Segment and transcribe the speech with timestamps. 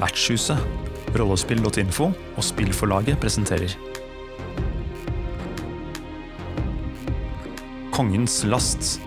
[0.00, 0.58] Vertshuset,
[1.18, 2.06] rollespill.info
[2.36, 3.74] og Spillforlaget presenterer
[7.92, 9.00] Kongens last.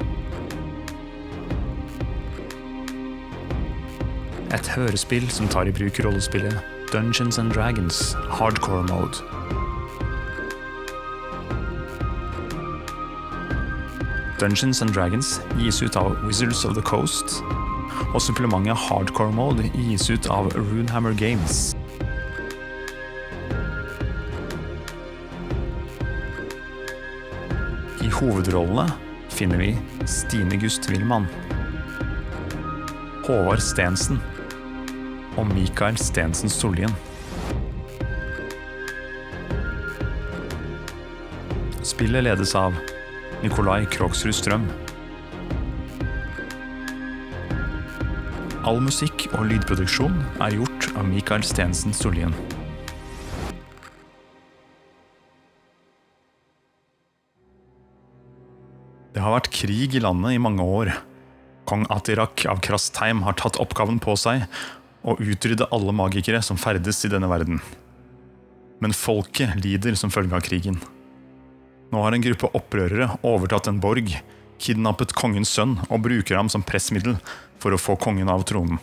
[4.54, 6.60] Et hørespill som tar i bruk rollespillet
[6.94, 9.18] Dungeons and Dragons hardcore mode.
[14.40, 17.42] Dungeons and Dragons gis ut av Wizards of the Coast,
[18.14, 21.74] og supplementet Hardcore Mode gis ut av Runehammer Games.
[28.04, 28.86] I hovedrollene
[29.34, 29.72] finner vi
[30.06, 31.26] Stine Gust Wilman,
[33.26, 34.22] Håvard Stensen
[35.40, 36.94] og Mikael Stensen Sollien.
[41.84, 42.78] Spillet ledes av
[43.42, 44.70] Nikolai Krogsrud Strøm.
[48.64, 52.32] All musikk og lydproduksjon er gjort av Mikael Stensen Sollien.
[59.12, 60.94] Det har vært krig i landet i mange år.
[61.68, 64.48] Kong Atirak av Krastheim har tatt oppgaven på seg
[65.04, 67.60] å utrydde alle magikere som ferdes i denne verden.
[68.80, 70.80] Men folket lider som følge av krigen.
[71.92, 74.16] Nå har en gruppe opprørere overtatt en borg,
[74.62, 77.18] kidnappet kongens sønn og bruker ham som pressmiddel
[77.62, 78.82] for å få kongen av tronen.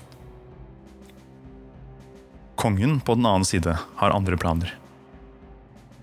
[2.61, 4.75] Kongen på den annen side har andre planer.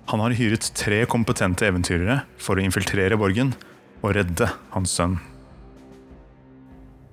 [0.08, 3.52] Han har hyret tre kompetente eventyrere for å infiltrere borgen
[4.02, 5.18] og redde hans sønn.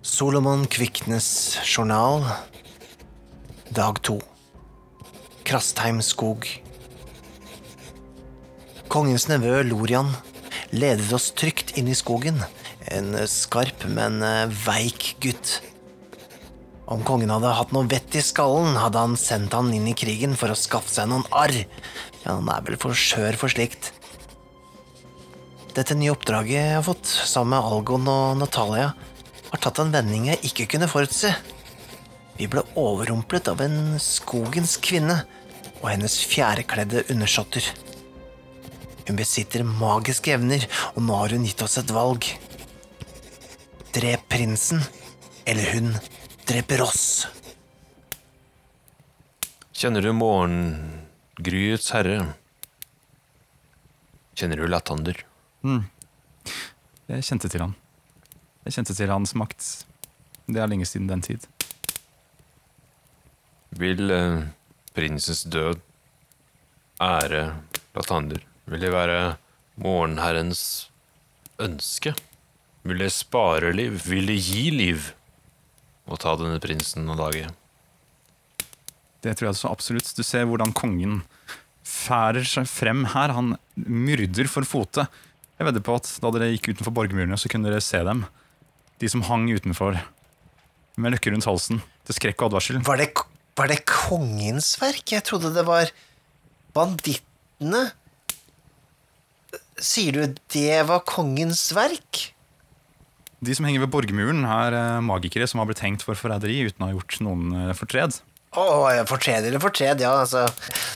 [0.05, 2.27] Solomon Kviknes journal.
[3.73, 4.19] Dag to.
[5.49, 6.45] Krastheim skog.
[8.93, 10.13] Kongens nevø Lorian
[10.77, 12.41] ledet oss trygt inn i skogen.
[12.93, 15.59] En skarp, men eh, veik gutt.
[16.85, 20.37] Om kongen hadde hatt noe vett i skallen, hadde han sendt han inn i krigen
[20.37, 21.65] for å skaffe seg noen arr.
[22.25, 23.93] Men han er vel for skjør for slikt.
[25.75, 28.93] Dette nye oppdraget jeg har fått, sammen med Algon og Natalia,
[29.49, 31.33] har tatt en vending jeg ikke kunne forutse.
[32.39, 35.23] Vi ble overrumplet av en skogens kvinne
[35.81, 37.67] og hennes fjærkledde undersåtter.
[39.05, 42.25] Hun besitter magiske evner, og nå har hun gitt oss et valg.
[43.95, 44.81] Drep prinsen,
[45.47, 45.91] eller hun
[46.49, 47.05] dreper oss.
[49.75, 52.31] Kjenner du morgengryets herre?
[54.35, 55.19] Kjenner du Lattander?
[57.11, 57.75] Jeg kjente til han.
[58.65, 59.67] Jeg kjente til hans makt.
[60.49, 61.45] Det er lenge siden den tid.
[63.77, 64.47] Vil eh,
[64.97, 65.83] prinsens død
[67.03, 67.45] ære
[67.95, 68.41] Lattander?
[68.71, 69.19] Vil det være
[69.81, 70.89] morgenherrens
[71.61, 72.15] ønske?
[72.85, 73.99] Vil det spare liv?
[74.09, 75.11] Vil det gi liv?
[76.05, 77.49] Å ta denne prinsen og lage?
[79.25, 80.11] Det tror jeg så absolutt.
[80.17, 81.23] Du ser hvordan kongen
[81.85, 83.33] færer seg frem her.
[83.37, 85.07] Han myrder for fote.
[85.57, 88.25] Jeg vedder på at da dere gikk utenfor borgermurene, så kunne dere se dem.
[89.01, 89.97] De som hang utenfor
[91.01, 91.81] med løkker rundt halsen.
[92.05, 92.81] Til skrekk og advarsel.
[92.85, 93.09] Var det,
[93.57, 95.07] var det kongens verk?
[95.15, 95.93] Jeg trodde det var
[96.77, 97.87] bandittene.
[99.81, 102.29] Sier du det var kongens verk?
[103.45, 106.85] De som henger ved borgermuren, er eh, magikere som har blitt hengt for forræderi uten
[106.85, 108.21] å ha gjort noen eh, fortred.
[108.55, 110.13] Oh, ja, fortred eller fortred, ja.
[110.23, 110.45] Altså,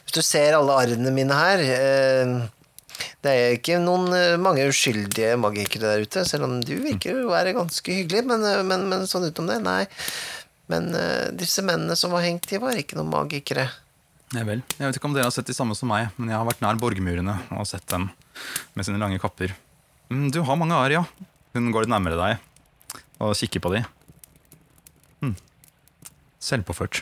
[0.05, 2.35] hvis du ser alle arrene mine her eh,
[3.19, 7.33] Det er ikke noen eh, mange uskyldige magikere der ute, selv om du virker å
[7.33, 9.83] være ganske hyggelig, men, men, men sånn utenom det, nei.
[10.71, 13.69] Men eh, disse mennene som var hengt, de var ikke noen magikere.
[14.35, 16.61] Jeg vet ikke om dere har sett de samme som meg, men jeg har vært
[16.61, 18.11] nær borgermurene og sett dem
[18.77, 19.55] med sine lange kapper.
[20.13, 21.05] Mm, Du har mange arr, ja.
[21.57, 23.81] Hun går litt nærmere deg og kikker på de.
[25.25, 25.33] Hm.
[26.45, 27.01] Selvpåført.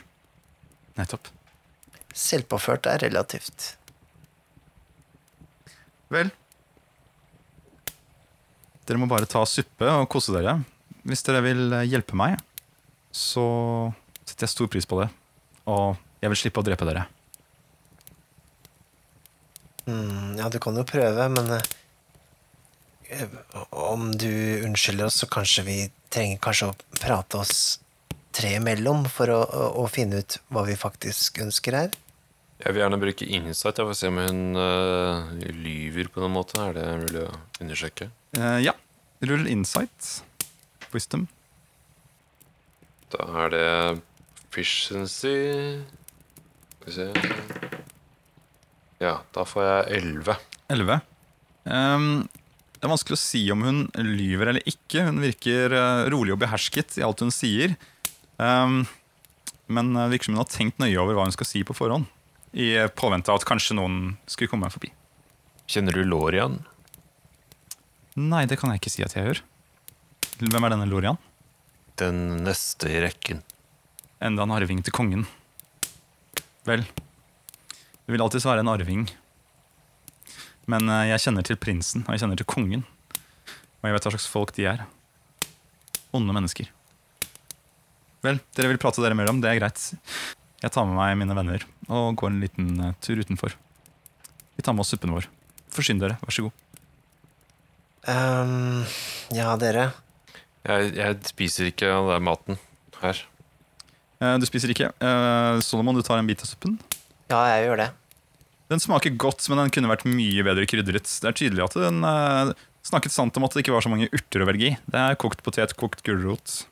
[0.96, 1.28] Nettopp.
[2.16, 3.74] Selvpåført er relativt.
[6.14, 6.30] Vel.
[8.86, 10.60] Dere må bare ta suppe og kose dere.
[11.06, 12.38] Hvis dere vil hjelpe meg,
[13.10, 13.44] så
[14.22, 15.10] setter jeg stor pris på det.
[15.66, 17.04] Og jeg vil slippe å drepe dere.
[19.86, 23.36] Mm, ja, du kan jo prøve, men eh,
[23.70, 24.30] om du
[24.66, 25.76] unnskylder oss, så kanskje vi
[26.12, 27.56] trenger kanskje å prate oss
[28.36, 31.94] tre imellom for å, å, å finne ut hva vi faktisk ønsker her.
[32.56, 35.28] Jeg vil gjerne bruke insight for å se om hun uh,
[35.60, 36.56] lyver på noen måte.
[36.64, 38.08] Er det mulig å undersøke?
[38.38, 38.72] Uh, ja.
[39.28, 40.24] Rull insight.
[40.94, 41.28] Wisdom.
[43.12, 43.66] Da er det
[44.48, 45.36] efficiency
[46.80, 47.75] Skal vi se
[49.02, 50.36] Ja, da får jeg 11.
[50.72, 51.00] 11.
[51.66, 52.08] Um,
[52.76, 55.06] det er vanskelig å si om hun lyver eller ikke.
[55.08, 57.74] Hun virker eh, rolig og behersket i alt hun sier.
[58.36, 58.84] Um,
[59.72, 61.76] men eh, det virker som hun har tenkt nøye over hva hun skal si på
[61.76, 62.08] forhånd.
[62.56, 64.92] I eh, påvente av at kanskje noen skulle komme forbi.
[65.66, 66.60] Kjenner du Lorian?
[68.16, 69.42] Nei, det kan jeg ikke si at jeg gjør.
[70.44, 71.18] Hvem er denne Lorian?
[72.00, 73.42] Den neste i rekken.
[74.20, 75.26] Enda en arving til kongen.
[76.68, 76.84] Vel,
[78.06, 79.08] det vil alltids være en arving.
[80.70, 82.84] Men eh, jeg kjenner til prinsen, og jeg kjenner til kongen.
[83.82, 84.84] Og jeg vet hva slags folk de er.
[86.14, 86.70] Onde mennesker.
[88.26, 89.82] Vel, dere vil prate dere mer om, det er greit.
[90.62, 93.58] Jeg tar med meg mine venner og går en liten eh, tur utenfor.
[94.56, 95.28] Vi tar med oss suppen vår.
[95.74, 96.62] Forsyn dere, vær så god.
[98.06, 98.84] Um,
[99.34, 99.90] ja, dere.
[100.66, 102.58] Jeg, jeg spiser ikke all den maten
[103.02, 103.18] her.
[104.22, 104.92] Uh, Du spiser ikke.
[105.02, 106.78] Uh, Solomon, du tar en bit av suppen.
[107.32, 107.90] Ja, jeg gjør det.
[108.70, 111.06] Den smaker godt, men den kunne vært mye bedre krydret.
[111.06, 112.52] Det er tydelig at den uh,
[112.86, 114.76] snakket sant om at det ikke var så mange urter å velge i.
[114.90, 116.62] Det er kokt potet, kokt gulrot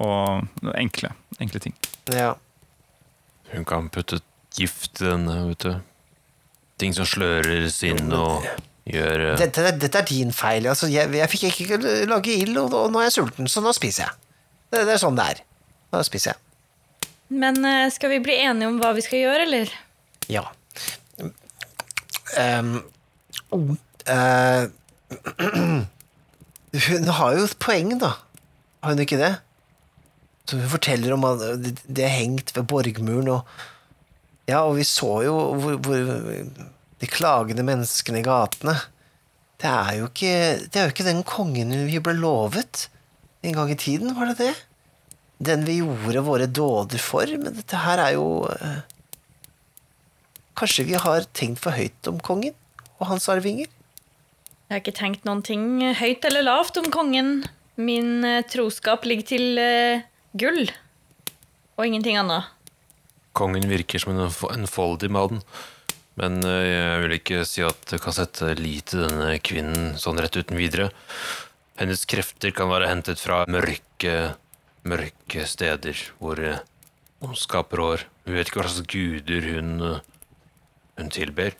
[0.00, 1.76] og enkle, enkle ting.
[2.12, 2.34] Ja.
[3.52, 4.20] Hun kan putte
[4.56, 5.72] gift i denne, vet du.
[6.80, 8.46] Ting som slører sinn og
[8.88, 9.34] gjør uh...
[9.40, 10.66] Dette, dette er din feil.
[10.70, 11.80] Altså, jeg, jeg fikk ikke
[12.10, 14.30] lage ild, og, og nå er jeg sulten, så nå spiser jeg.
[14.70, 15.44] Det, det er sånn det er.
[15.92, 16.42] Nå spiser jeg.
[17.30, 19.70] Men eh, skal vi bli enige om hva vi skal gjøre, eller?
[20.28, 20.44] Ja.
[22.38, 22.74] Um,
[24.06, 24.68] eh,
[26.88, 28.14] hun har jo et poeng, da.
[28.80, 29.34] Har hun ikke det?
[30.46, 33.68] Så hun forteller om at det, det er hengt ved borgmuren, og
[34.48, 35.98] Ja, og vi så jo hvor, hvor
[37.00, 38.74] de klagende menneskene i gatene
[39.60, 40.32] Det er jo ikke
[40.64, 42.88] Det er jo ikke den kongen vi ble lovet
[43.46, 44.54] en gang i tiden, var det det?
[45.40, 48.82] Den vi gjorde våre dåder for, men dette her er jo eh,
[50.60, 52.52] Kanskje vi har tenkt for høyt om kongen
[52.98, 53.70] og hans arvinger?
[54.68, 57.46] Jeg har ikke tenkt noen ting høyt eller lavt om kongen.
[57.80, 60.02] Min eh, troskap ligger til uh,
[60.36, 60.68] gull.
[61.80, 62.50] Og ingenting annet.
[63.32, 65.40] Kongen virker som en enf- enfoldig mann.
[66.20, 70.20] Men eh, jeg vil ikke si at du kan sette lit til denne kvinnen sånn
[70.20, 70.90] rett uten videre.
[71.80, 74.36] Hennes krefter kan være hentet fra mørke,
[74.84, 76.44] mørke steder hvor
[77.24, 78.04] ondskap rår.
[78.28, 79.72] Vi vet ikke hva slags guder hun,
[81.00, 81.56] hun tilber.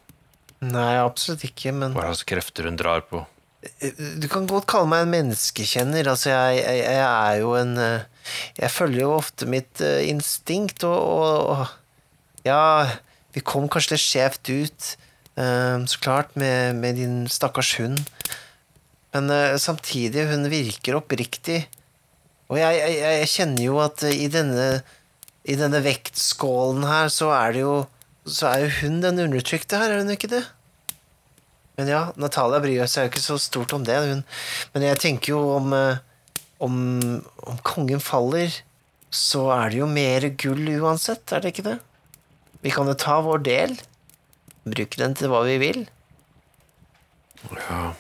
[0.61, 3.25] Nei, absolutt ikke, men Hva slags krefter hun drar på.
[3.61, 6.09] Du kan godt kalle meg en menneskekjenner.
[6.09, 8.07] Altså, jeg, jeg, jeg er jo en eh,
[8.57, 13.01] Jeg følger jo ofte mitt eh, instinkt, og, og, og Ja,
[13.37, 14.89] vi kom kanskje litt skjevt ut,
[15.37, 18.01] eh, så klart, med, med din stakkars hund.
[19.13, 21.65] Men samtidig, hun virker oppriktig.
[22.51, 24.69] Og jeg, jeg, jeg kjenner jo at i denne,
[25.43, 27.75] i denne vektskålen her, så er det jo
[28.29, 30.43] Så er jo hun den undertrykte her, er hun ikke det?
[31.79, 33.97] Men ja, Natalia bryr seg jo ikke så stort om det.
[34.05, 34.25] Hun.
[34.75, 36.03] Men jeg tenker jo om, eh,
[36.61, 36.75] om
[37.51, 38.53] Om kongen faller,
[39.11, 41.79] så er det jo mer gull uansett, er det ikke det?
[42.63, 43.79] Vi kan jo ta vår del.
[44.65, 45.89] Bruke den til hva vi vil.
[47.57, 47.95] Ja.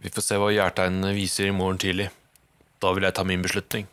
[0.00, 2.08] Vi får se hva hjertegnene viser i morgen tidlig.
[2.80, 3.86] Da vil jeg ta min beslutning.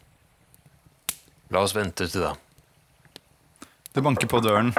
[1.52, 2.34] La oss vente til da.
[3.94, 4.72] Det banker på døren.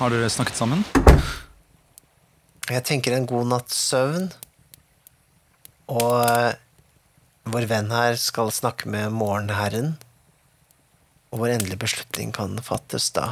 [0.00, 0.80] Har dere snakket sammen?
[2.66, 4.26] Jeg tenker en god natts søvn.
[5.86, 6.58] Og eh,
[7.46, 9.94] vår venn her skal snakke med morgenherren.
[11.30, 13.28] Og vår endelige beslutning kan fattes da.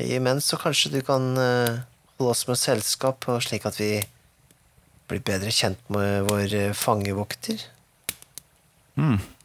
[0.00, 1.84] Imens så kanskje du kan eh,
[2.16, 3.92] holde oss med selskap, og slik at vi
[5.12, 7.60] blir bedre kjent med vår fangevokter.
[8.96, 9.35] fangevokter.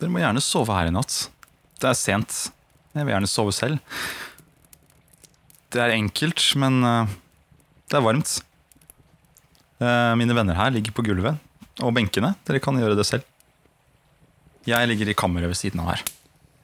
[0.00, 1.26] Dere må gjerne sove her i natt.
[1.80, 2.38] Det er sent.
[2.94, 3.98] Jeg vil gjerne sove selv.
[5.74, 7.14] Det er enkelt, men eh,
[7.90, 8.36] det er varmt.
[9.82, 11.40] Eh, mine venner her ligger på gulvet
[11.82, 12.34] og benkene.
[12.46, 13.26] Dere kan gjøre det selv.
[14.68, 16.04] Jeg ligger i kammeret ved siden av her.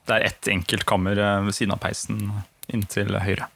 [0.06, 2.22] Det er ett enkelt kammer eh, ved siden av peisen
[2.70, 3.50] inntil høyre.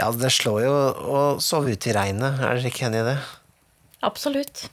[0.00, 3.18] Ja, det slår jo å sove ute i regnet, er dere ikke enig i det?
[4.04, 4.66] Absolutt.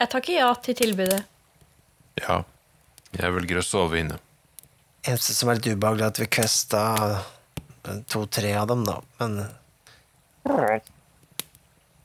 [0.00, 1.20] Jeg takker ja til tilbudet.
[2.20, 2.42] Ja,
[3.16, 4.18] jeg velger å sove inne.
[5.02, 6.82] Eneste som er litt ubehagelig, er at vi kvesta
[8.12, 9.42] to-tre av dem, da, men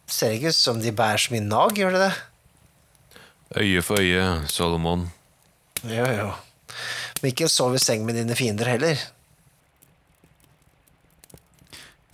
[0.08, 2.12] Ser ikke ut som de bærer så mye nag, gjør det det?
[3.60, 5.08] Øye for øye, Solomon.
[5.84, 6.30] Jo, jo.
[7.20, 9.02] Men ikke sov i seng med dine fiender heller.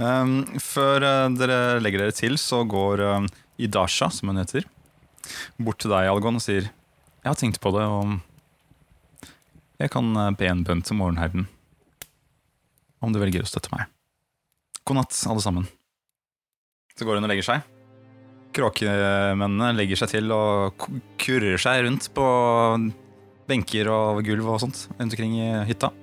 [0.02, 3.28] Um, før uh, dere legger dere til, så går um,
[3.62, 4.66] Idasha, som hun heter,
[5.62, 6.72] bort til deg, Algon, og sier
[7.24, 9.30] Jeg har tenkt på det, og
[9.80, 11.46] jeg kan eh, be en bønn til morgenherden
[13.04, 13.88] Om du velger å støtte meg.
[14.84, 15.70] God natt, alle sammen.
[16.92, 17.70] Så går hun og legger seg.
[18.54, 20.86] Kråkemennene legger seg til og
[21.20, 22.28] kurrer seg rundt på
[23.48, 25.94] benker og gulv og sånt rundt omkring i hytta.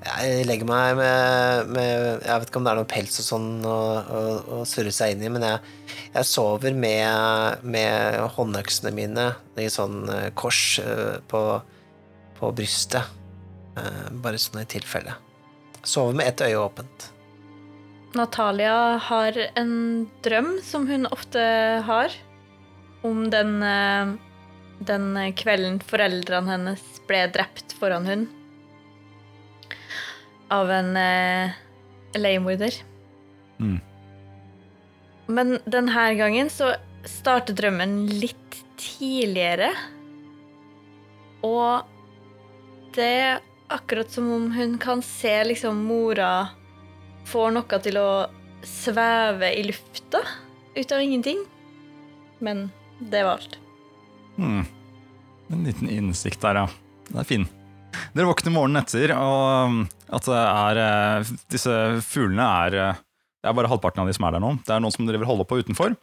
[0.00, 3.48] Jeg legger meg med, med Jeg vet ikke om det er noe pels og sånn
[3.68, 4.20] å, å,
[4.56, 5.60] å surre seg inn i, men jeg,
[6.14, 9.26] jeg sover med, med håndøksene mine
[9.60, 11.42] i sånn eh, kors eh, på,
[12.38, 13.12] på brystet.
[13.76, 15.18] Eh, Bare sånn i tilfelle.
[15.84, 17.10] Sover med ett øye åpent.
[18.16, 19.76] Natalia har en
[20.24, 21.44] drøm som hun ofte
[21.86, 22.16] har,
[23.06, 23.60] om den,
[24.82, 25.06] den
[25.38, 28.26] kvelden foreldrene hennes ble drept foran hun
[30.50, 31.58] av en eh,
[32.18, 32.74] leiemorder.
[33.60, 33.78] Mm.
[35.30, 36.72] Men denne gangen så
[37.06, 39.70] starter drømmen litt tidligere.
[41.46, 41.86] Og
[42.96, 43.40] det er
[43.70, 46.50] akkurat som om hun kan se liksom mora
[47.30, 48.10] får noe til å
[48.66, 50.24] sveve i lufta
[50.74, 51.44] ut av ingenting.
[52.40, 53.58] Men det var alt.
[54.36, 54.64] Mm.
[55.50, 56.68] En liten innsikt der, ja.
[57.10, 57.48] Det er fin.
[58.10, 63.02] Dere våkner morgenen etter, og um, at det er eh, Disse fuglene er eh,
[63.38, 64.56] Det er bare halvparten av de som er der nå.
[64.66, 65.94] Det er noen som driver holder på utenfor.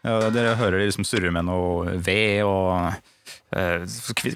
[0.00, 3.04] Eh, Dere hører de liksom surre med noe ved og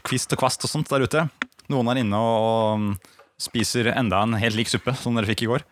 [0.07, 1.25] kvist og kvast og sånt der ute.
[1.73, 2.93] Noen er inne og, um,
[3.41, 5.65] spiser enda en helt lik suppe som dere fikk i går.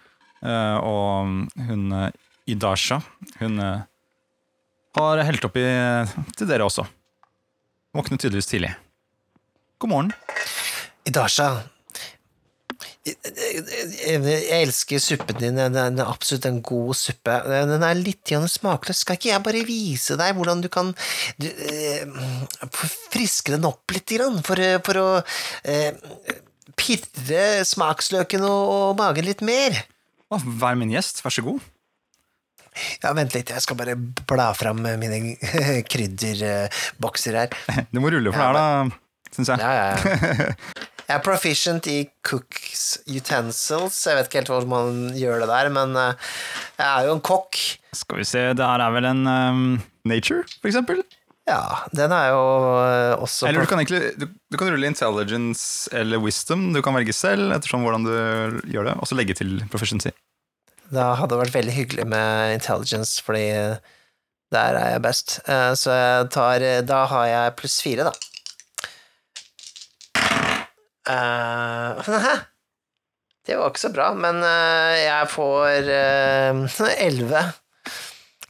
[0.49, 1.91] Og um, hun
[2.49, 3.03] Idasha,
[3.43, 5.67] hun har helt oppi
[6.39, 6.87] til dere også.
[7.93, 8.73] Våkner tydeligvis tidlig.
[9.83, 10.17] God morgen.
[11.09, 11.51] Idasha,
[13.09, 15.59] jeg, elsker suppen din.
[15.59, 17.37] Den er absolutt en god suppe.
[17.49, 19.03] Den er litt smakløs.
[19.05, 20.93] Skal ikke jeg bare vise deg hvordan du kan
[21.41, 22.05] du, eh,
[23.13, 24.13] friske den opp litt,
[24.45, 25.09] for, eh, for å
[25.65, 25.93] eh,
[26.79, 29.85] pirre smaksløken og, og magen litt mer?
[30.29, 31.65] Å, vær min gjest, vær så god.
[33.03, 35.35] Ja, Vent litt, jeg skal bare bla fram mine
[35.89, 37.57] krydderbokser her.
[37.93, 39.65] Du må rulle for det her, da, syns jeg.
[39.65, 40.55] Ja, ja, ja.
[41.09, 43.97] Jeg er proficient i cooks utensils.
[44.05, 46.27] Jeg vet ikke helt hvordan man gjør det der, men eh,
[46.77, 47.57] jeg er jo en kokk.
[47.97, 49.63] Skal vi se, det her er vel en um,
[50.05, 51.01] nature, for eksempel?
[51.49, 51.63] Ja,
[51.97, 52.41] den er jo
[52.85, 56.75] eh, også Eller du kan egentlig du, du kan rulle intelligence eller wisdom.
[56.77, 58.13] Du kan velge selv ettersom hvordan du
[58.69, 60.13] gjør det, og så legge til proficiency.
[60.93, 63.47] Da hadde det vært veldig hyggelig med intelligence, fordi
[64.53, 65.39] der er jeg best.
[65.49, 68.28] Eh, Så jeg tar Da har jeg pluss fire, da.
[71.09, 72.09] Eh,
[73.49, 77.47] Det var ikke så bra, men uh, jeg får eh, elleve.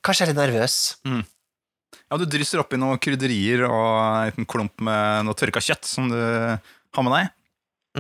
[0.02, 0.78] Kanskje jeg er litt nervøs.
[2.08, 6.08] Ja, du drysser oppi noen krydderier og en liten klump med noe tørka kjøtt som
[6.10, 7.30] du har med deg.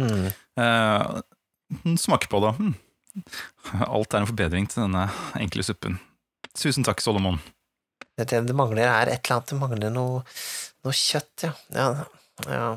[0.00, 0.26] Mm.
[0.58, 2.52] Uh, smaker på det.
[2.58, 2.74] Mm.
[3.86, 5.06] Alt er en forbedring til denne
[5.38, 6.00] enkle suppen.
[6.58, 7.38] Tusen takk, Solomon.
[8.18, 9.52] Det, det mangler her et eller annet.
[9.52, 10.22] Det mangler noe,
[10.82, 11.54] noe kjøtt, ja.
[11.76, 11.88] Ja,
[12.50, 12.70] ja.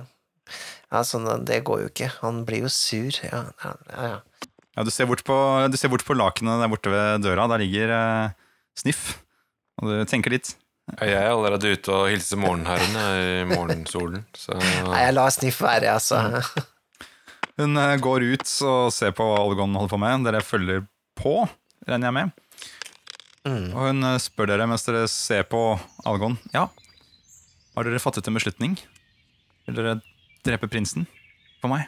[0.92, 2.10] Ja sånn, det går jo ikke.
[2.22, 3.16] Han blir jo sur.
[3.26, 4.10] Ja, ja, ja.
[4.16, 4.48] ja.
[4.72, 5.36] Ja, du ser bort på,
[5.68, 7.48] du ser bort på lakenet der borte ved døra.
[7.52, 8.36] Der ligger eh,
[8.80, 9.18] Sniff.
[9.82, 10.54] Og du tenker litt.
[10.96, 15.60] Ja, Jeg er allerede ute og hilser morgenherrene i morgensolen, så Nei, jeg lar Sniff
[15.64, 16.22] være, altså.
[17.60, 20.26] Hun eh, går ut og ser på hva Algon holder på med.
[20.28, 20.86] Dere følger
[21.20, 21.36] på,
[21.88, 22.34] regner jeg med.
[23.48, 23.68] Mm.
[23.74, 25.66] Og hun eh, spør dere mens dere ser på
[26.08, 26.40] Algon.
[26.56, 26.70] Ja,
[27.76, 28.80] har dere fattet en beslutning?
[29.68, 30.00] Vil dere
[30.46, 31.08] drepe prinsen
[31.62, 31.88] for meg?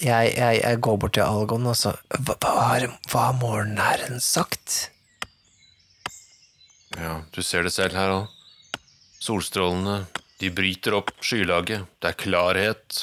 [0.00, 4.20] Jeg, jeg, jeg går bort til Algon og så Hva, hva har, hva har morgenherren
[4.20, 4.90] sagt?
[6.96, 8.36] Ja, du ser det selv her òg.
[9.20, 10.04] Solstrålene,
[10.40, 11.86] de bryter opp skylaget.
[12.00, 13.02] Det er klarhet.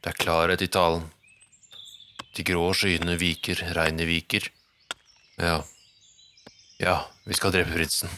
[0.00, 1.06] Det er klarhet i talen.
[2.34, 4.48] De grå skyene viker, regnet viker.
[5.38, 5.60] Ja.
[6.80, 6.96] Ja,
[7.28, 8.10] vi skal drepe prinsen.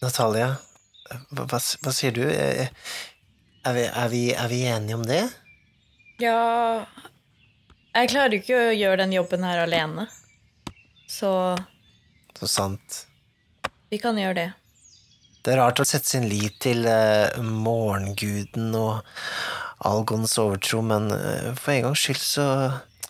[0.00, 0.54] Natalia,
[1.30, 2.24] hva, hva, sier du?
[2.28, 2.68] Eh,
[3.66, 5.24] Er vi, er, vi, er vi enige om det?
[6.22, 6.86] Ja
[7.94, 10.06] Jeg klarer jo ikke å gjøre den jobben her alene.
[11.08, 11.56] Så
[12.38, 13.04] Så sant.
[13.90, 14.48] vi kan gjøre det.
[15.42, 19.00] Det er rart å sette sin lit til uh, morgenguden og
[19.88, 22.46] Algons overtro, men uh, for en gangs skyld så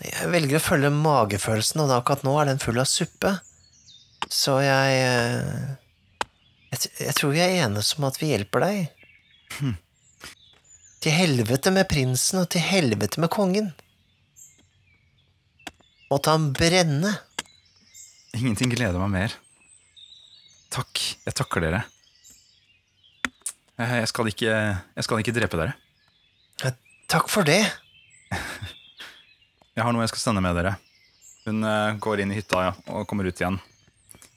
[0.04, 3.32] Jeg velger å følge magefølelsen, og akkurat nå er den full av suppe.
[4.30, 5.70] Så jeg eh,
[6.72, 9.04] jeg, jeg tror vi er enige om at vi hjelper deg.
[10.98, 13.70] Til helvete med prinsen, og til helvete med kongen.
[16.10, 17.12] Måtte han brenne.
[18.36, 19.36] Ingenting gleder meg mer.
[20.74, 21.00] Takk.
[21.24, 21.82] Jeg takker dere.
[23.78, 24.52] Eh, Jeg skal ikke,
[24.96, 25.76] jeg skal ikke drepe dere.
[27.08, 27.62] Takk for det.
[29.78, 30.72] Jeg har noe jeg skal sende med dere.
[31.46, 33.60] Hun eh, går inn i hytta ja, og kommer ut igjen.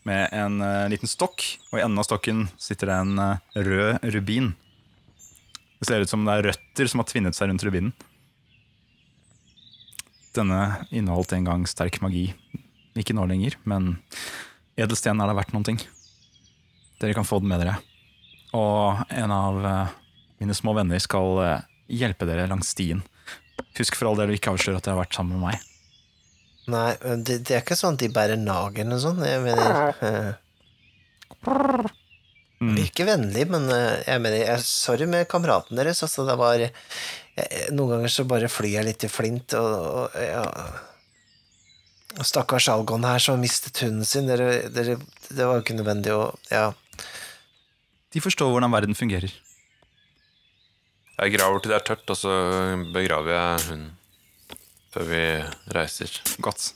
[0.07, 4.07] Med en uh, liten stokk, og i enden av stokken sitter det en uh, rød
[4.15, 4.51] rubin.
[5.81, 7.93] Det ser ut som det er røtter som har tvinnet seg rundt rubinen.
[10.35, 10.61] Denne
[10.95, 12.29] inneholdt en gang sterk magi.
[12.97, 13.95] Ikke nå lenger, men
[14.79, 15.81] edelsten er da verdt noen ting.
[17.01, 17.79] Dere kan få den med dere.
[18.57, 19.97] Og en av uh,
[20.41, 23.03] mine små venner skal hjelpe dere langs stien.
[23.77, 25.70] Husk for all del å ikke avsløre at dere har vært sammen med meg.
[26.69, 26.91] Nei,
[27.25, 29.01] det, det er ikke sånn at de bærer nag og sånn.
[29.01, 29.25] sånt.
[29.25, 30.31] Jeg mener eh,
[32.61, 36.03] Virker vennlig, men uh, jeg mener jeg, Sorry med kameraten deres.
[36.05, 36.69] Altså, det var jeg,
[37.73, 40.45] Noen ganger så bare flyr jeg litt i flint, og, og ja
[42.27, 44.27] Stakkars Algon her som mistet hunden sin.
[44.27, 44.97] Dere, dere,
[45.29, 46.73] det var jo ikke nødvendig å Ja.
[48.11, 49.31] De forstår hvordan verden fungerer.
[51.15, 52.33] Jeg graver til det er tørt, og så
[52.91, 53.91] begraver jeg hunden
[54.91, 55.23] før vi
[55.75, 56.13] reiser.
[56.43, 56.71] Godt.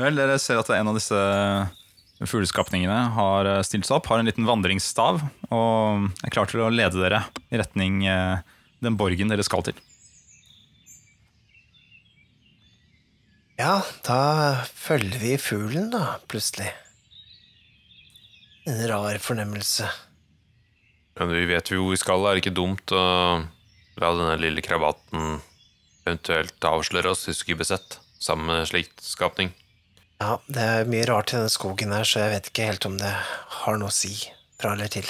[0.00, 1.20] Vel, dere ser at en av disse
[2.20, 6.72] fugleskapningene har eh, stilt seg opp, har en liten vandringsstav og er klar til å
[6.72, 8.42] lede dere i retning eh,
[8.84, 9.78] den borgen dere skal til.
[13.60, 14.20] Ja, da
[14.72, 16.70] følger vi fuglen, da, plutselig.
[18.68, 19.88] En rar fornemmelse.
[21.20, 22.24] Men vi vet jo hvor vi skal.
[22.24, 23.02] Er det ikke dumt å
[24.00, 25.42] la denne lille krabaten
[26.06, 29.52] eventuelt avsløre oss i vi blir sett sammen med slikt skapning?
[30.20, 32.98] Ja, det er mye rart i denne skogen her, så jeg vet ikke helt om
[33.00, 33.12] det
[33.60, 34.12] har noe å si
[34.60, 35.06] fra eller til.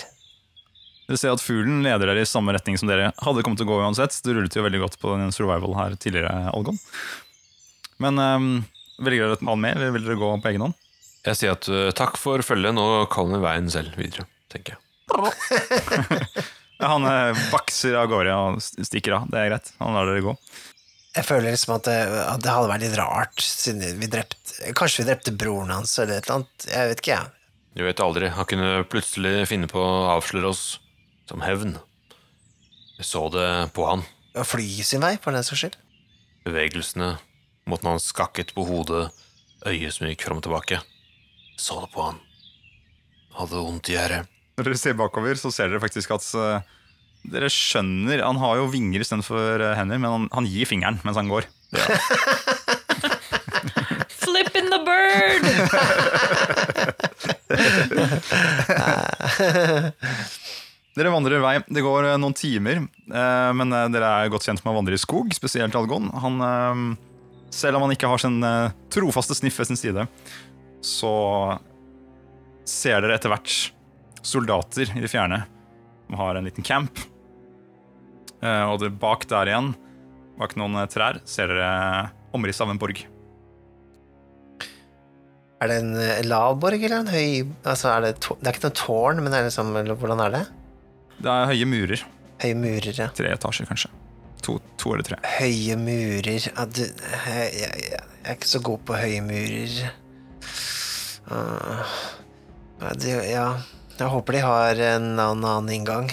[1.08, 3.72] Dere ser at fuglen leder dere i samme retning som dere hadde kommet til å
[3.72, 4.14] gå uansett.
[4.22, 6.78] Du rullet jo veldig godt på den survival her tidligere, Algon.
[7.98, 8.52] Men um,
[9.02, 10.78] velger dere et mann med, eller vil dere gå på egen hånd?
[11.26, 14.84] Jeg sier at uh, takk for følget, nå kan vi veien selv videre, tenker jeg.
[16.80, 19.26] Han eh, bakser av gårde og stikker av.
[19.28, 19.72] Det er greit.
[19.82, 20.32] Han lar dere gå.
[21.16, 25.02] Jeg føler liksom at det, at det hadde vært litt rart, siden vi drepte Kanskje
[25.02, 26.66] vi drepte broren hans, eller et eller annet.
[26.68, 27.54] Jeg vet ikke, jeg.
[27.78, 30.64] Du vet aldri, han kunne plutselig finne på å avsløre oss
[31.30, 31.78] som hevn.
[32.98, 34.02] Jeg så det på han.
[34.36, 35.78] Å fly sin vei, for den saks skyld.
[36.44, 37.14] Bevegelsene,
[37.70, 39.08] måten han skakket på hodet,
[39.64, 40.82] øyet som gikk fram og tilbake.
[40.82, 42.20] Jeg så det på han.
[43.38, 44.26] Hadde vondt i gjerdet.
[44.58, 46.70] Når dere ser bakover, så ser dere faktisk at eh,
[47.30, 51.18] Dere skjønner Han har jo vinger istedenfor uh, hender, men han, han gir fingeren mens
[51.20, 51.44] han går.
[54.20, 55.44] Flippin' the bird!
[60.96, 61.54] Dere vandrer vei.
[61.70, 64.96] Det går eh, noen timer, eh, men eh, dere er godt kjent med å vandre
[64.96, 66.10] i skog, spesielt Algon.
[66.24, 66.74] Han, eh,
[67.54, 70.06] selv om han ikke har sin eh, trofaste sniff ved sin side,
[70.84, 71.14] så
[72.68, 73.54] ser dere etter hvert
[74.26, 75.44] soldater i det fjerne
[76.18, 77.00] har en liten camp.
[78.40, 79.72] Eh, og det, bak der igjen,
[80.40, 83.02] bak noen eh, trær, ser dere omriss av en borg.
[85.60, 88.70] Er det en eh, lav borg eller en høy Altså, er det, det er ikke
[88.70, 90.44] noe tårn, men er liksom, hvordan er det?
[91.20, 92.04] Det er høye murer.
[92.40, 93.10] Høye murer, ja.
[93.16, 93.90] Tre etasjer, kanskje.
[94.46, 95.18] To, to eller tre.
[95.36, 99.82] Høye murer ja, du, jeg, jeg, jeg er ikke så god på høye murer.
[101.30, 101.92] Uh,
[102.80, 103.44] ja, det, ja,
[104.06, 106.10] jeg håper de har en annen, inngang.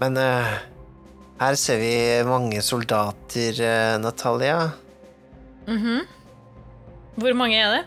[0.00, 0.54] Men uh,
[1.40, 1.94] her ser vi
[2.28, 4.70] mange soldater, uh, Natalia.
[7.14, 7.82] Hvor mange er det?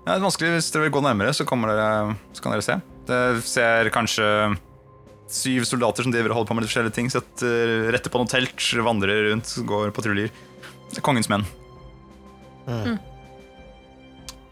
[0.00, 2.76] Ja, det er vanskelig Hvis dere vil gå nærmere, så, dere, så kan dere se.
[3.08, 4.26] Det ser kanskje
[5.30, 7.10] syv soldater som driver og holder på med litt forskjellige ting.
[7.12, 10.34] Setter, retter på noe telt, vandrer rundt, går patruljer.
[10.90, 11.46] Det er kongens menn.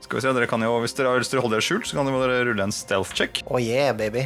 [0.09, 1.85] Skal vi se, dere kan jo, Hvis dere har lyst til å holde dere skjult,
[1.85, 3.43] så kan dere rulle en stealth check.
[3.53, 4.23] Oh yeah, baby.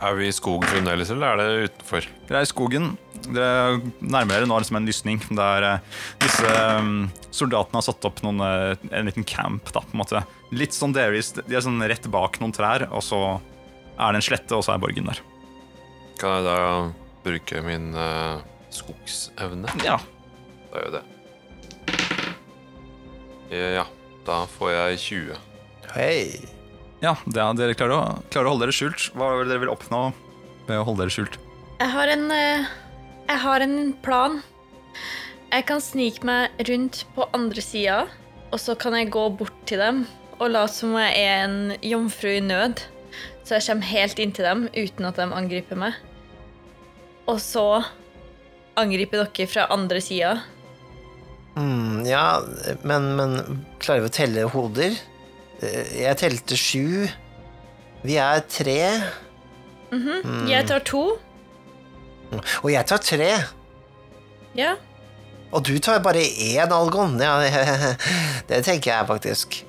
[0.00, 2.06] Er vi i skogen fremdeles, eller er det utenfor?
[2.30, 2.86] Dere er i skogen.
[3.26, 8.22] Dere nærmer dere nå liksom en lysning der eh, disse um, soldatene har satt opp
[8.24, 9.68] noen, eh, en liten camp.
[9.74, 10.22] da, på en måte.
[10.56, 11.34] Litt sånn Dairies.
[11.36, 13.20] De er sånn rett bak noen trær, og så
[13.98, 15.20] er det en slette, og så er borgen der.
[16.22, 16.56] Kan jeg da
[17.26, 18.40] bruke min uh,
[18.72, 19.76] skogsevne?
[19.84, 20.00] Ja,
[20.72, 21.04] Da gjør jeg det.
[23.76, 23.84] Ja,
[24.28, 25.38] da får jeg 20.
[25.94, 26.16] Hei.
[27.00, 29.08] ja det er, Dere klarer å, klarer å holde dere skjult.
[29.16, 30.02] Hva er det dere vil oppnå
[30.68, 31.38] ved å holde dere skjult?
[31.78, 32.68] Jeg har en eh,
[33.28, 34.40] Jeg har en plan.
[35.48, 38.02] Jeg kan snike meg rundt på andre sida,
[38.52, 40.02] og så kan jeg gå bort til dem
[40.38, 42.82] og late som jeg er en jomfru i nød.
[43.42, 45.96] Så jeg kommer helt inntil dem uten at de angriper meg.
[47.28, 47.64] Og så
[48.78, 50.36] angriper dere fra andre sida.
[51.58, 52.24] Mm, ja,
[52.86, 53.32] men, men
[53.82, 54.94] klarer vi å telle hoder?
[55.60, 57.08] Eh, Jeg telte sju.
[58.06, 58.78] Vi er tre.
[60.48, 61.00] Jeg tar to.
[62.62, 63.30] Og jeg tar tre.
[64.58, 64.74] Ja.
[65.48, 67.16] Og du tar bare én algon.
[67.22, 67.38] Ja,
[68.50, 69.62] det tenker jeg faktisk.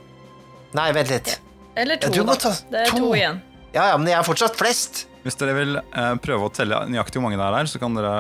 [0.77, 1.37] Nei, vent litt.
[1.79, 2.35] Eller to, da.
[2.35, 2.99] ta Det er to.
[2.99, 3.39] to igjen.
[3.73, 5.05] Ja, ja, men jeg er fortsatt flest.
[5.23, 7.95] Hvis dere vil eh, prøve å telle nøyaktig hvor mange det er her, så kan
[7.97, 8.13] dere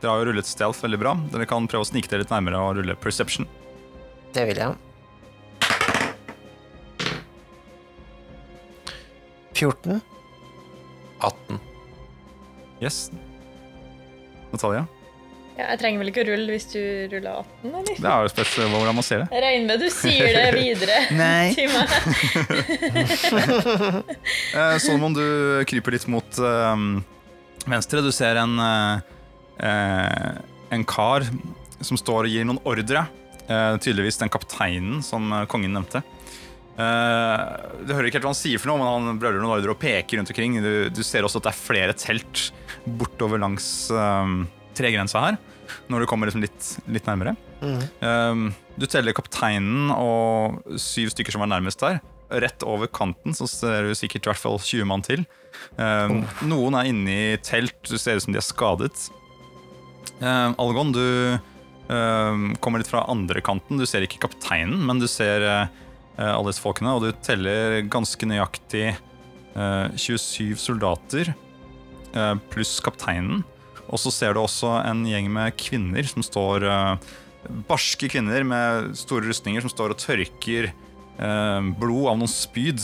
[0.00, 1.14] Dere har jo rullet stealth veldig bra.
[1.32, 3.48] Dere kan prøve å snike dere litt nærmere og rulle perception.
[4.32, 4.78] Det vil jeg.
[9.60, 10.00] 14.
[11.20, 11.60] 18.
[12.80, 13.10] Yes.
[14.54, 14.86] Natalia?
[15.58, 16.78] Ja, jeg trenger vel ikke å rulle hvis du
[17.12, 17.98] ruller 18, eller?
[18.00, 19.26] Det er jo spørs hvordan man ser det.
[19.34, 21.52] Jeg regner med du sier det videre Nei.
[21.52, 21.88] til meg.
[24.50, 25.24] Eh, Solomon, du
[25.68, 26.86] kryper litt mot um,
[27.70, 28.00] venstre.
[28.02, 29.19] Du ser en, eh,
[29.62, 30.38] eh,
[30.74, 31.26] en kar
[31.80, 33.06] som står og gir noen ordre.
[33.50, 36.02] Eh, tydeligvis den kapteinen som eh, kongen nevnte.
[36.80, 37.40] Eh,
[37.84, 39.80] du hører ikke helt hva han sier, for noe, men han brøler noen ordre og
[39.82, 40.58] peker rundt omkring.
[40.62, 42.46] Du, du ser også at det er flere telt
[43.00, 44.34] bortover langs eh,
[44.78, 45.40] tregrensa her,
[45.90, 47.34] når du kommer liksom litt, litt nærmere.
[47.60, 48.46] Eh,
[48.80, 52.00] du teller kapteinen og syv stykker som var nærmest der.
[52.30, 55.24] Rett over kanten så ser du sikkert i hvert fall 20 mann til.
[55.76, 56.12] Eh,
[56.46, 59.08] Noen er inne i telt, du ser ut som de er skadet.
[60.20, 61.06] Eh, Algon, du
[61.90, 63.80] uh, kommer litt fra andre kanten.
[63.80, 65.68] Du ser ikke kapteinen, men du ser uh,
[66.20, 71.30] alle disse folkene, og du teller ganske nøyaktig eh, 27 soldater
[72.50, 73.40] pluss kapteinen.
[73.86, 76.66] Og så ser du også en gjeng med kvinner som står
[77.70, 80.68] Barske kvinner med store rustninger som står og tørker
[81.80, 82.82] blod av noen spyd.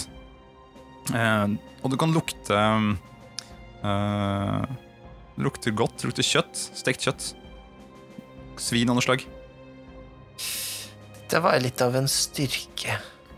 [1.13, 2.63] Og du kan lukte
[3.87, 4.63] eh,
[5.37, 5.99] Det lukter godt.
[6.01, 6.57] Det lukter kjøtt.
[6.57, 7.31] Stekt kjøtt.
[8.61, 9.25] Svin av noe slag.
[11.29, 12.97] Det var litt av en styrke.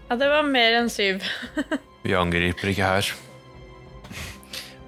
[0.08, 1.24] Ja, det var mer enn syv.
[2.06, 3.10] Vi angriper ikke her.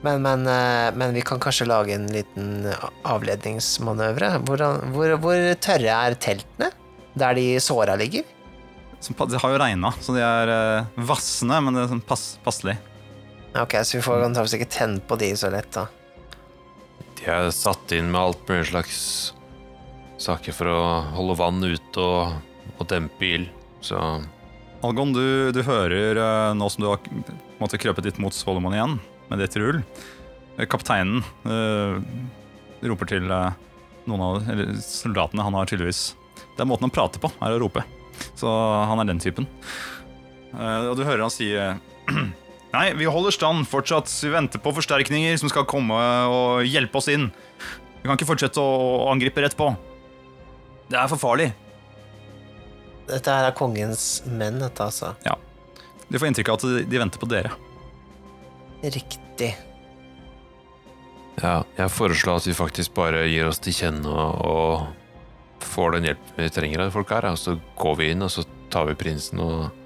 [0.01, 2.71] Men, men, eh, men vi kan kanskje lage en liten
[3.05, 4.31] avledningsmanøvre.
[4.49, 4.63] Hvor,
[4.95, 6.71] hvor, hvor tørre er teltene?
[7.21, 8.25] Der de såra ligger?
[9.01, 12.79] Det har jo regna, så de er eh, vassende, men det er sånn pass, passelig.
[13.61, 15.89] Ok, så vi får antakeligvis ikke tenne på de så lett, da.
[17.21, 19.01] De er satt inn med alt mulig slags
[20.21, 20.81] saker for å
[21.17, 22.37] holde vann ute og,
[22.79, 23.51] og dempe ild.
[23.85, 23.99] Så
[24.85, 27.01] Algon, du, du hører eh, nå som du har
[27.61, 28.97] måte krøpet litt mot Solomon igjen,
[29.29, 29.83] med ditt rull.
[30.57, 32.01] eh, Kapteinen eh,
[32.89, 35.45] roper til noen av eller soldatene.
[35.45, 36.15] Han har tydeligvis
[36.57, 37.85] Det er måten han prater på, er å rope.
[38.37, 39.49] Så han er den typen.
[40.51, 41.53] Uh, og du hører han si
[42.71, 44.11] Nei, vi holder stand fortsatt.
[44.23, 45.97] Vi venter på forsterkninger som skal komme
[46.31, 47.31] og hjelpe oss inn.
[48.01, 49.73] Vi kan ikke fortsette å, angripe rett på.
[50.91, 51.51] Det er for farlig.
[53.11, 55.17] Dette er kongens menn, dette, altså.
[56.11, 57.51] Du får inntrykk av at de, de venter på dere.
[58.81, 59.51] Riktig.
[61.43, 66.09] ja, jeg foreslår at vi faktisk bare gir oss til kjenne og, og får den
[66.09, 67.29] hjelpen vi trenger av folk her.
[67.35, 69.80] Og så går vi inn, og så tar vi prinsen og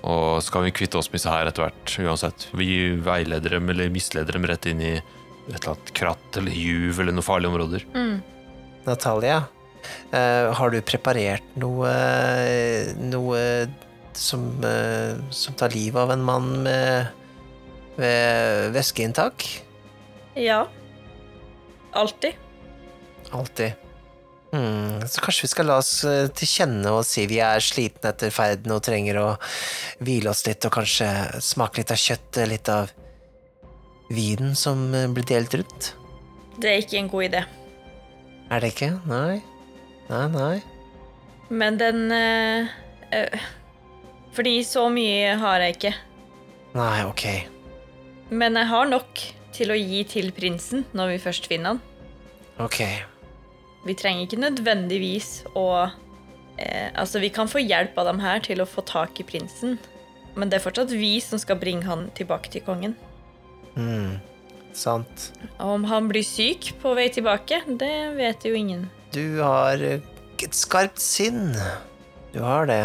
[0.00, 2.46] og så kan vi kvitte oss med disse her etter hvert, uansett.
[2.56, 5.04] Vi veileder dem eller misleder dem rett inn i et
[5.50, 7.86] eller annet kratt eller juv eller noen farlige områder.
[8.86, 9.42] Natalia,
[10.14, 11.90] uh, har du preparert noe
[13.00, 13.42] Noe
[14.16, 17.12] som, uh, som tar livet av en mann med,
[18.00, 19.46] med væskeinntak?
[20.38, 20.64] Ja.
[21.92, 22.38] Alltid.
[23.36, 23.89] Alltid.
[24.50, 28.10] Hmm, så kanskje vi skal la oss eh, til kjenne og si vi er slitne
[28.10, 29.28] etter ferden og trenger å
[30.02, 31.06] hvile oss litt og kanskje
[31.44, 32.90] smake litt av kjøttet, litt av
[34.10, 35.92] vinen som eh, blir delt rundt?
[36.58, 37.44] Det er ikke en god idé.
[38.50, 38.90] Er det ikke?
[39.06, 39.38] Nei?
[40.10, 40.56] Nei, nei.
[41.50, 42.66] Men den øh,
[43.14, 43.46] øh,
[44.34, 45.94] Fordi så mye har jeg ikke.
[46.74, 47.24] Nei, ok.
[48.30, 49.22] Men jeg har nok
[49.54, 51.80] til å gi til prinsen når vi først finner han.
[52.62, 52.82] Ok.
[53.86, 55.66] Vi trenger ikke nødvendigvis å
[56.60, 59.78] eh, Altså, vi kan få hjelp av dem her til å få tak i prinsen,
[60.36, 62.96] men det er fortsatt vi som skal bringe han tilbake til kongen.
[63.74, 64.18] Hmm,
[64.76, 65.30] sant.
[65.62, 68.88] Om han blir syk på vei tilbake, det vet jo ingen.
[69.14, 70.04] Du har eh,
[70.40, 71.54] et skarpt sinn.
[72.34, 72.82] Du har det.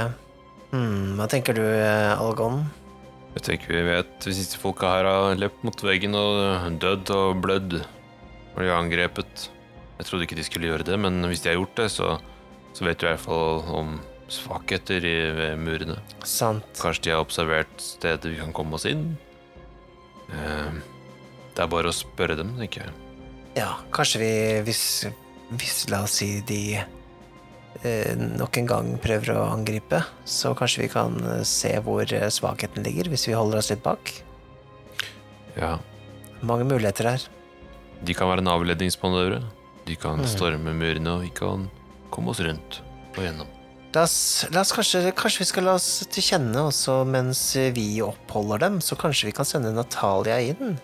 [0.71, 2.63] Hmm, hva tenker du, eh, Algon?
[3.35, 7.41] Jeg tenker vi vet hvis disse folka her har løpt mot veggen og dødd og
[7.43, 7.81] blødd
[8.55, 9.24] og de har angrepet.
[9.95, 12.15] Jeg trodde ikke de skulle gjøre det, men hvis de har gjort det, så,
[12.75, 13.95] så vet du i hvert fall om
[14.31, 15.99] svakheter i, ved murene.
[16.27, 16.67] Sant.
[16.81, 19.13] Kanskje de har observert steder vi kan komme oss inn.
[20.33, 20.81] Eh,
[21.55, 22.95] det er bare å spørre dem, tenker jeg.
[23.55, 24.31] Ja, kanskje vi
[24.67, 24.81] Hvis,
[25.55, 30.91] hvis la oss si de eh, nok en gang prøver å angripe, så kanskje vi
[30.91, 34.11] kan eh, se hvor eh, svakheten ligger, hvis vi holder oss litt bak.
[35.55, 35.77] Ja,
[36.45, 37.23] Mange muligheter her.
[38.05, 39.39] De kan være en avledningsmanøvre.
[39.85, 40.27] De kan Mm.
[40.27, 41.69] storme murene, og vi kan
[42.11, 42.79] komme oss rundt
[43.17, 43.47] og gjennom.
[43.93, 48.01] La oss, la oss kanskje, kanskje vi skal la oss til kjenne også mens vi
[48.03, 50.77] oppholder dem, så kanskje vi kan sende Natalia inn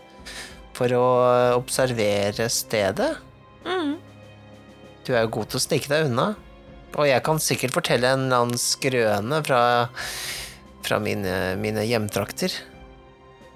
[0.73, 3.17] for å observere stedet.
[5.03, 6.35] Du er jo god til å snike deg unna,
[6.95, 9.61] og jeg kan sikkert fortelle en eller annen skrøne fra,
[10.85, 12.53] fra mine, mine hjemtrakter.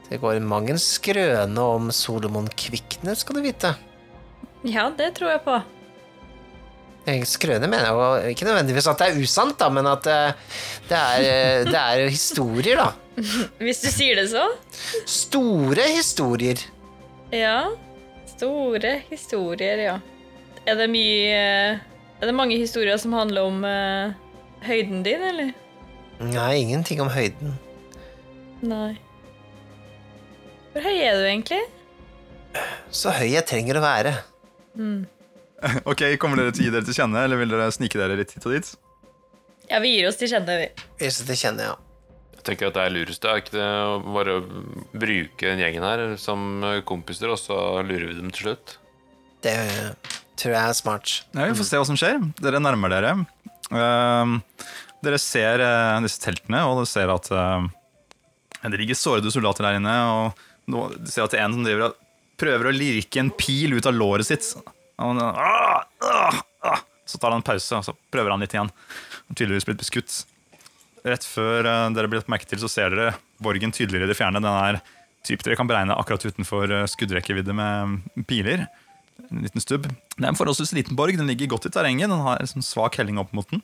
[0.10, 3.76] Det går mang en skrøne om Solomon Kvikne, skal du vite.
[4.66, 5.60] Ja, det tror jeg på.
[7.06, 10.56] Eh, Skrøne mener jo ikke nødvendigvis at det er usant, da, men at eh,
[10.90, 12.88] det er, eh, det er historier, da.
[13.62, 14.48] Hvis du sier det så.
[15.06, 16.64] Store historier.
[17.34, 17.70] Ja.
[18.36, 20.00] Store historier, ja.
[20.66, 24.16] Er det mye Er det mange historier som handler om uh,
[24.66, 25.52] høyden din, eller?
[26.26, 27.54] Nei, ingenting om høyden.
[28.66, 28.96] Nei.
[30.74, 31.62] Hvor høy er du egentlig?
[32.90, 34.16] Så høy jeg trenger å være.
[35.90, 38.36] Ok, Kommer dere til å gi dere til kjenne, eller vil dere snike dere litt
[38.36, 38.72] hit og dit?
[39.70, 40.68] Ja, vi gir oss til kjenne, vi.
[41.00, 41.76] gir oss til kjenne, ja
[42.36, 44.36] Jeg tenker at det er lurest det er ikke det å bare
[44.94, 48.76] bruke den gjengen her som kompiser, og så lurer vi dem til slutt.
[49.46, 49.56] Det
[50.40, 51.16] tror jeg er smart.
[51.34, 52.22] Ja, Vi får se hva som skjer.
[52.42, 53.16] Dere nærmer dere.
[53.72, 54.38] Uh,
[55.06, 57.66] dere ser uh, disse teltene, og dere ser at uh,
[58.66, 59.96] det ligger sårede soldater der inne.
[60.12, 62.02] Og nå, du ser at det er en som driver og
[62.40, 64.54] prøver å lirke en pil ut av låret sitt.
[64.98, 66.84] «Ah, ah, ah».
[67.06, 68.72] Så tar han en pause, og så prøver han litt igjen.
[69.34, 70.24] Tydeligvis blitt beskutt.
[71.06, 73.12] Rett før eh, dere blir merke til, så ser dere
[73.44, 74.42] borgen tydeligere i det fjerne.
[74.42, 74.80] Den er
[75.26, 78.66] typ dere kan beregne akkurat utenfor eh, skuddrekkevidde med piler.
[79.30, 79.86] En liten stubb.
[79.86, 81.20] Det er en forholdsvis liten borg.
[81.20, 82.10] Den ligger godt i terrenget.
[82.10, 83.62] Den har en sånn svak helling opp mot den.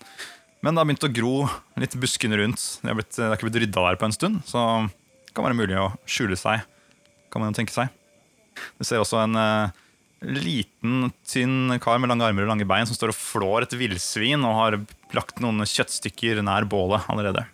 [0.61, 1.35] Men det har begynt å gro
[1.81, 2.61] litt buskene rundt.
[2.83, 5.47] Det, har blitt, det er ikke blitt rydda der på en stund, så det kan
[5.47, 6.61] være mulig å skjule seg.
[7.33, 7.89] Kan man jo tenke seg.
[8.79, 9.77] Du ser også en eh,
[10.21, 14.43] liten, tynn kar med lange armer og lange bein som står og flår et villsvin
[14.47, 14.77] og har
[15.17, 17.45] lagt noen kjøttstykker nær bålet allerede.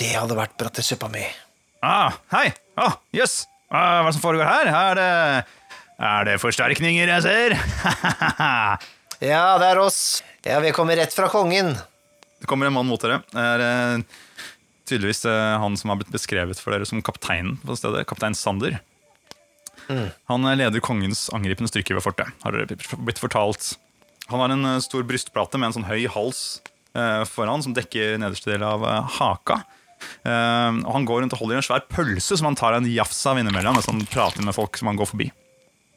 [0.00, 1.24] Det hadde vært brattesuppa mi.
[1.84, 2.50] Ah, hei!
[2.80, 3.42] Ah, Jøss!
[3.70, 4.68] Ah, hva er det som foregår her?
[4.74, 5.10] Er det,
[6.10, 7.56] er det forsterkninger jeg ser?
[9.20, 10.22] Ja, det er oss.
[10.48, 11.74] Ja, vi kommer rett fra kongen.
[12.40, 13.18] Det kommer en mann mot dere.
[13.28, 14.20] Det er eh,
[14.88, 18.06] tydeligvis eh, han som har blitt beskrevet for dere som kapteinen på stedet.
[18.08, 18.78] Kaptein Sander.
[20.30, 23.74] Han leder kongens angripende styrke ved fortet, har det blitt fortalt.
[24.30, 26.60] Han har en eh, stor brystplate med en sånn høy hals
[26.94, 29.62] eh, foran som dekker nederste del av eh, haka.
[30.22, 32.88] Eh, og han går rundt og holder i en svær pølse som han tar en
[32.88, 35.30] jafs av innimellom mens han prater med folk som han går forbi.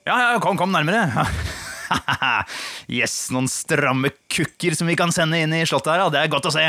[0.03, 1.27] Ja, ja, kom, kom nærmere.
[3.00, 6.10] yes, noen stramme kukker som vi kan sende inn i slottet her, ja.
[6.13, 6.65] Det er godt å se.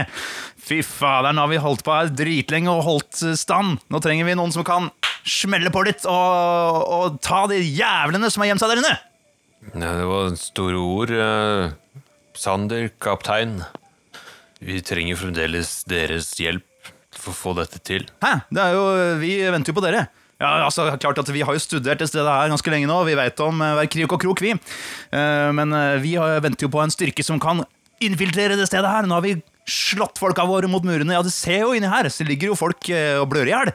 [0.64, 3.78] Fy faderen, har vi holdt på her dritlenge og holdt stand.
[3.92, 4.90] Nå trenger vi noen som kan
[5.24, 8.94] smelle på litt og, og ta de jævlene som har gjemt seg der inne.
[9.72, 11.14] Ja, det var store ord.
[11.16, 12.04] eh,
[12.36, 13.60] Sander, kaptein.
[14.64, 16.66] Vi trenger fremdeles deres hjelp
[17.14, 18.04] for å få dette til.
[18.24, 18.32] Hæ?
[18.50, 18.84] Det er jo,
[19.20, 20.06] vi venter jo på dere.
[20.42, 22.98] Ja, altså, klart at Vi har jo studert det stedet her ganske lenge nå.
[23.06, 24.54] Vi vet om eh, hver krik og krok, vi.
[24.54, 27.62] Eh, Men eh, vi venter jo på en styrke som kan
[28.02, 29.06] infiltrere det stedet her.
[29.06, 29.36] Nå har vi
[29.70, 31.14] slått folka våre mot murene.
[31.14, 32.10] Ja, det ser jo inni her.
[32.12, 33.72] Så ligger jo folk og blør i hjel.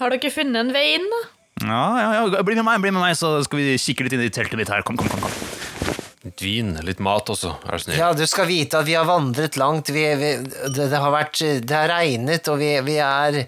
[0.00, 1.22] Har dere funnet en vei inn, da?
[1.64, 4.24] Ja, ja, ja, bli med meg, bli med meg, så skal vi kikke litt inn
[4.26, 4.82] i teltet mitt her.
[4.84, 5.22] Kom, kom, kom.
[5.22, 5.92] kom.
[6.24, 7.98] Litt vin, litt mat også, er du snill.
[8.00, 9.90] Ja, du skal vite at vi har vandret langt.
[9.92, 10.30] Vi, vi,
[10.72, 13.44] det, det har vært Det har regnet, og vi, vi er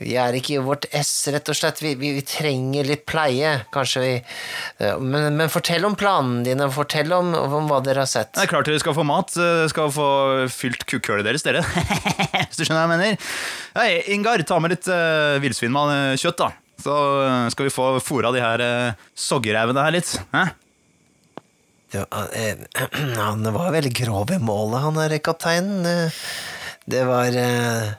[0.00, 1.82] vi er ikke i vårt ess, rett og slett.
[1.84, 6.70] Vi, vi, vi trenger litt pleie, kanskje vi eh, men, men fortell om planene dine,
[6.72, 8.32] fortell om, om hva dere har sett.
[8.38, 9.34] Det er klart dere skal få mat.
[9.36, 10.08] Dere Skal få
[10.54, 11.60] fylt kukkhølet deres, dere.
[12.48, 13.30] Hvis du skjønner hva jeg mener.
[13.76, 16.50] Hei, Ingar, ta med litt uh, villsvinkjøtt, da.
[16.80, 20.14] Så eh, skal vi få fôra de her uh, soggerevene her litt.
[20.32, 20.46] Hæ?
[21.92, 25.84] Det, var- uh, han var veldig grov i målet, han der kapteinen.
[25.84, 26.24] Eh,
[26.90, 27.90] Det var eh,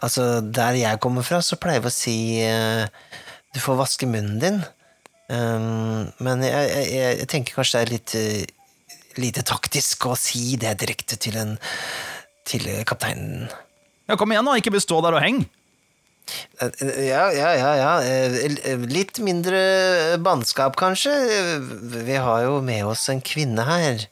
[0.00, 2.86] Altså, der jeg kommer fra, så pleier vi å si uh,
[3.54, 4.60] Du får vaske munnen din.
[5.30, 8.56] Um, men jeg, jeg, jeg tenker kanskje det er litt uh,
[9.20, 11.56] lite taktisk å si det direkte til en
[12.48, 13.48] til kapteinen.
[14.08, 14.56] Ja, Kom igjen, da.
[14.58, 15.44] Ikke bestå der og heng.
[16.62, 16.70] Eh,
[17.06, 18.76] Ja, ja, ja, ja.
[18.90, 19.60] Litt mindre
[20.22, 21.12] bannskap, kanskje.
[22.08, 24.06] Vi har jo med oss en kvinne her.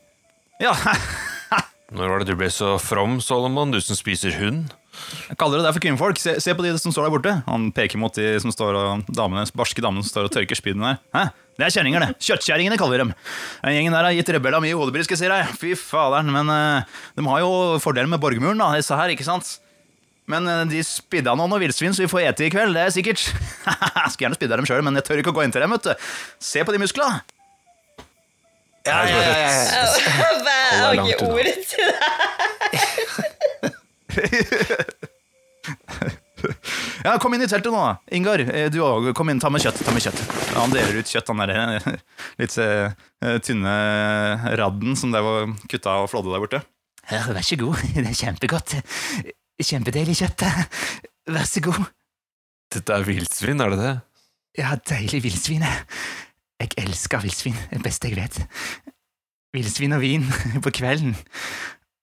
[0.62, 0.74] Ja,
[1.94, 4.74] Når var det du ble så from, Solomon, du som spiser hund?
[5.28, 6.18] Jeg kaller det der for kvinnfolk.
[6.20, 7.34] Se, se på de som står der borte.
[7.46, 10.94] Han peker mot de som står og damene, barske damene som står og tørker spydene
[10.94, 10.98] der.
[11.14, 11.24] Hæ?
[11.58, 12.16] Det er kjerringer, det.
[12.22, 13.08] Kjøttkjerringene kaller vi dem.
[13.64, 15.54] Den gjengen der har gitt rebella mye hodebry, skal jeg si deg.
[15.58, 16.30] Fy faderen.
[16.34, 17.48] Men uh, de har jo
[17.82, 19.56] fordelen med borgmuren, da, disse her, ikke sant?
[20.30, 22.94] Men uh, de spidda nå og villsvin så vi får ete i kveld, det er
[22.94, 23.24] sikkert.
[24.12, 25.90] Skulle gjerne spidda dem sjøl, men jeg tør ikke å gå inn til dem, vet
[25.90, 26.12] du.
[26.50, 27.10] Se på de muskla.
[28.86, 29.82] Ja, ja, ja,
[30.78, 31.56] Hva Jeg ikke unna.
[31.66, 33.26] til det.
[37.04, 37.98] Ja, kom inn i teltet nå, da.
[38.14, 39.10] Ingar, eh, du òg.
[39.16, 39.80] Kom inn, ta med kjøtt.
[39.84, 40.20] ta med kjøtt.
[40.52, 43.74] Ja, han deler ut kjøtt, han derre eh, litt uh, tynne
[44.60, 46.62] radden som det var kutta og flådde der borte.
[47.08, 47.80] Her, vær så god.
[47.96, 48.76] Det er kjempegodt.
[49.58, 50.46] Kjempedeilig kjøtt.
[51.34, 51.80] Vær så god.
[52.72, 53.94] Dette er villsvin, er det det?
[54.60, 55.64] Ja, deilig villsvin.
[56.58, 57.56] Jeg elsker villsvin.
[57.72, 58.38] Det beste jeg vet.
[59.56, 60.28] Villsvin og vin
[60.64, 61.16] på kvelden.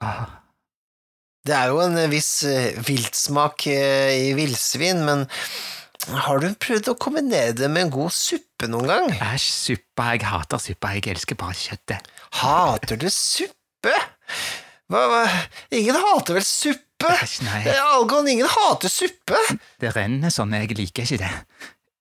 [0.04, 0.44] Åh.
[1.45, 5.25] Det er jo en viss eh, viltsmak eh, i villsvin, men
[6.25, 9.12] har du prøvd å kombinere det med en god suppe noen gang?
[9.13, 10.08] Æsj, suppe.
[10.13, 10.91] Jeg hater suppe.
[10.97, 12.10] Jeg elsker bare kjøttet.
[12.41, 13.93] Hater du suppe?
[14.89, 15.21] Hva, hva?
[15.73, 17.10] Ingen hater vel suppe?
[17.10, 17.62] Æsj, nei.
[17.77, 19.39] Algon, ingen hater suppe.
[19.81, 20.53] Det renner sånn.
[20.58, 21.31] Jeg liker ikke det.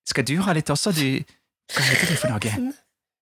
[0.09, 1.21] Skal du ha litt også, du?
[1.73, 2.73] Hva heter du for noe?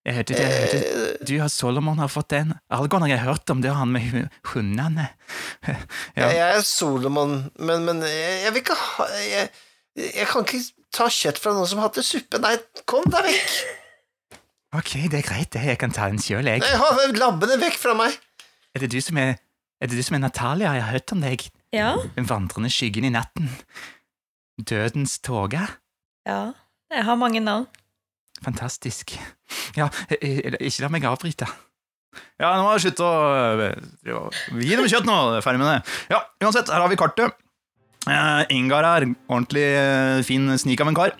[0.03, 2.49] Jeg hørte det, jeg heter, du og Solomon har fått den.
[2.75, 5.09] Algon har jeg hørt om, det er han med hundene.
[6.19, 6.27] Ja.
[6.27, 9.53] Jeg er Solomon, men, men jeg, jeg vil ikke ha jeg,
[10.03, 10.61] jeg kan ikke
[10.93, 12.41] ta kjøtt fra noen som hater suppe.
[12.43, 12.57] Nei,
[12.91, 13.55] kom deg vekk!
[14.73, 15.61] Ok, det er greit, det.
[15.69, 16.63] Jeg kan ta den sjøl, jeg.
[16.65, 16.87] Nei, ha
[17.21, 18.15] labbene vekk fra meg!
[18.73, 19.35] Er det du som er
[19.83, 20.71] Er det du som er Natalia?
[20.79, 21.45] Jeg har hørt om deg.
[21.77, 21.91] Ja.
[22.17, 23.51] Den vandrende skyggen i natten.
[24.59, 25.61] Dødens tåke.
[26.29, 26.43] ja.
[26.93, 27.67] Jeg har mange navn.
[28.43, 29.15] Fantastisk.
[29.79, 31.49] Ja, eh, eh, ikke la meg avbryte.
[32.41, 33.13] Ja, nå må jeg slutte å
[33.69, 35.17] eh, og- Gi dem kjøtt nå!
[35.45, 35.95] Ferdig med det.
[36.13, 37.39] Ja, uansett, her har vi kartet.
[38.03, 41.13] Uh, Ingar er ordentlig uh, fin snik av en kar.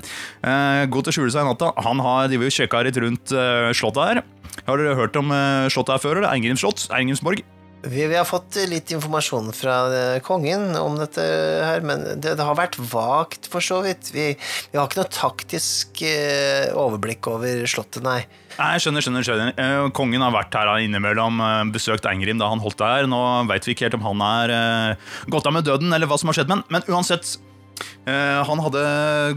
[0.43, 1.71] Uh, god til å skjule seg i natta.
[1.87, 4.23] Han har driver jo sjekka litt rundt uh, slottet her.
[4.67, 5.31] Har dere hørt om
[5.73, 6.19] slottet her før?
[6.19, 6.29] eller?
[6.35, 6.83] Eingrims slott?
[7.83, 12.47] Vi, vi har fått litt informasjon fra eh, kongen om dette her, men det, det
[12.47, 14.13] har vært vagt, for så vidt.
[14.15, 14.29] Vi,
[14.71, 18.21] vi har ikke noe taktisk eh, overblikk over slottet, nei.
[18.53, 19.53] Nei, jeg skjønner, skjønner, skjønner.
[19.59, 23.09] Eh, kongen har vært her innimellom, eh, besøkt Eingrim da han holdt der.
[23.11, 26.21] Nå veit vi ikke helt om han er eh, gått av med døden, eller hva
[26.21, 26.69] som har skjedd med han.
[26.71, 27.39] Men uansett,
[28.07, 28.81] han hadde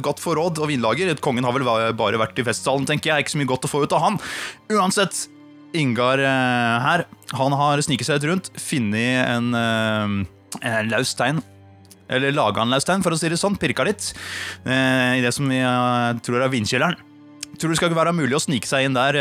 [0.06, 1.10] godt forråd og vinlager.
[1.24, 1.66] Kongen har vel
[1.98, 3.24] bare vært i festsalen, tenker jeg.
[3.24, 4.20] Ikke så mye godt å få ut av han.
[4.74, 5.24] Uansett,
[5.80, 10.16] Ingar eh, her, han har sniket seg litt rundt, funnet en, eh,
[10.62, 11.42] en løs stein.
[12.12, 13.58] Eller laga en løs stein, for å si det sånn.
[13.60, 14.12] Pirka litt
[14.66, 15.62] eh, i det som vi
[16.26, 17.00] tror er vindkjelleren.
[17.56, 19.18] Tror det skal ikke være mulig å snike seg inn der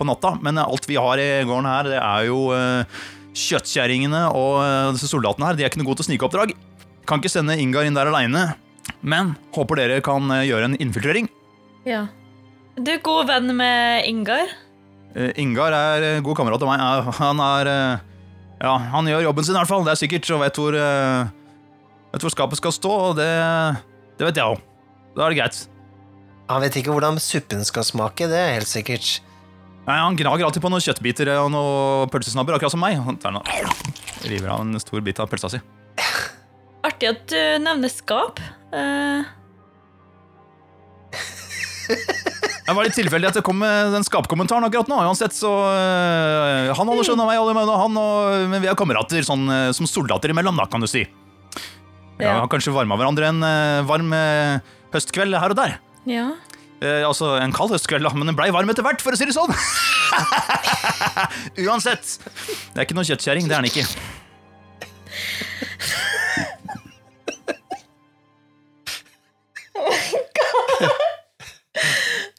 [0.00, 3.02] på natta, men alt vi har i gården her, det er jo eh,
[3.36, 5.58] kjøttkjerringene og disse soldatene her.
[5.58, 6.54] De er ikke noe gode til snikeoppdrag.
[7.08, 8.50] Kan ikke sende Ingar inn der aleine,
[9.02, 11.28] men håper dere kan gjøre en infiltrering.
[11.88, 12.08] Ja.
[12.80, 14.50] Du er god venn med Ingar.
[15.16, 17.10] Eh, Ingar er eh, god kamerat av meg.
[17.18, 18.06] Han er eh,
[18.60, 20.76] Ja, han gjør jobben sin i hvert fall, det er sikkert, og vet hvor
[22.10, 23.30] Vet hvor skapet skal stå, og det,
[24.18, 24.62] det vet jeg òg.
[25.14, 25.58] Da er det greit.
[26.50, 29.20] Han vet ikke hvordan suppen skal smake, det er helt sikkert.
[29.86, 32.98] Nei, Han gnager alltid på noen kjøttbiter og noen pølsesnabber, akkurat som meg.
[32.98, 33.16] Han
[34.26, 35.62] river av en stor bit av pølsa si.
[36.86, 38.42] Artig at du nevner skap.
[38.74, 39.22] Eh,
[42.70, 45.00] Det var litt tilfeldig at det kom med den skapkommentaren akkurat nå.
[45.10, 49.26] Uansett, så øh, Han holder skjønn av meg, og han, og, men vi er kamerater
[49.26, 51.02] sånn, øh, som soldater imellom, da, kan du si.
[52.20, 52.36] Ja.
[52.36, 54.60] har kanskje varma hverandre en øh, varm øh,
[54.94, 55.76] høstkveld her og der.
[56.06, 56.30] ja.
[56.80, 59.26] Eh, altså en kald høstkveld, da, men den blei varm etter hvert, for å si
[59.28, 59.52] det sånn.
[61.66, 62.14] Uansett.
[62.22, 63.84] Det er ikke noe kjøttkjerring, det er den ikke.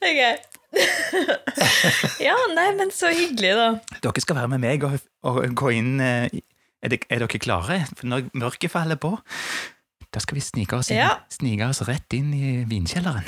[0.02, 0.22] Ok.
[2.28, 3.68] ja, nei, men så hyggelig, da.
[4.02, 4.96] Dere skal være med meg og,
[5.28, 6.28] og gå inn eh,
[6.82, 7.82] er, det, er dere klare?
[7.94, 9.14] For når mørket faller på,
[10.12, 11.12] da skal vi snike oss, inn, Ja.
[11.32, 13.28] snike oss rett inn i vinkjelleren.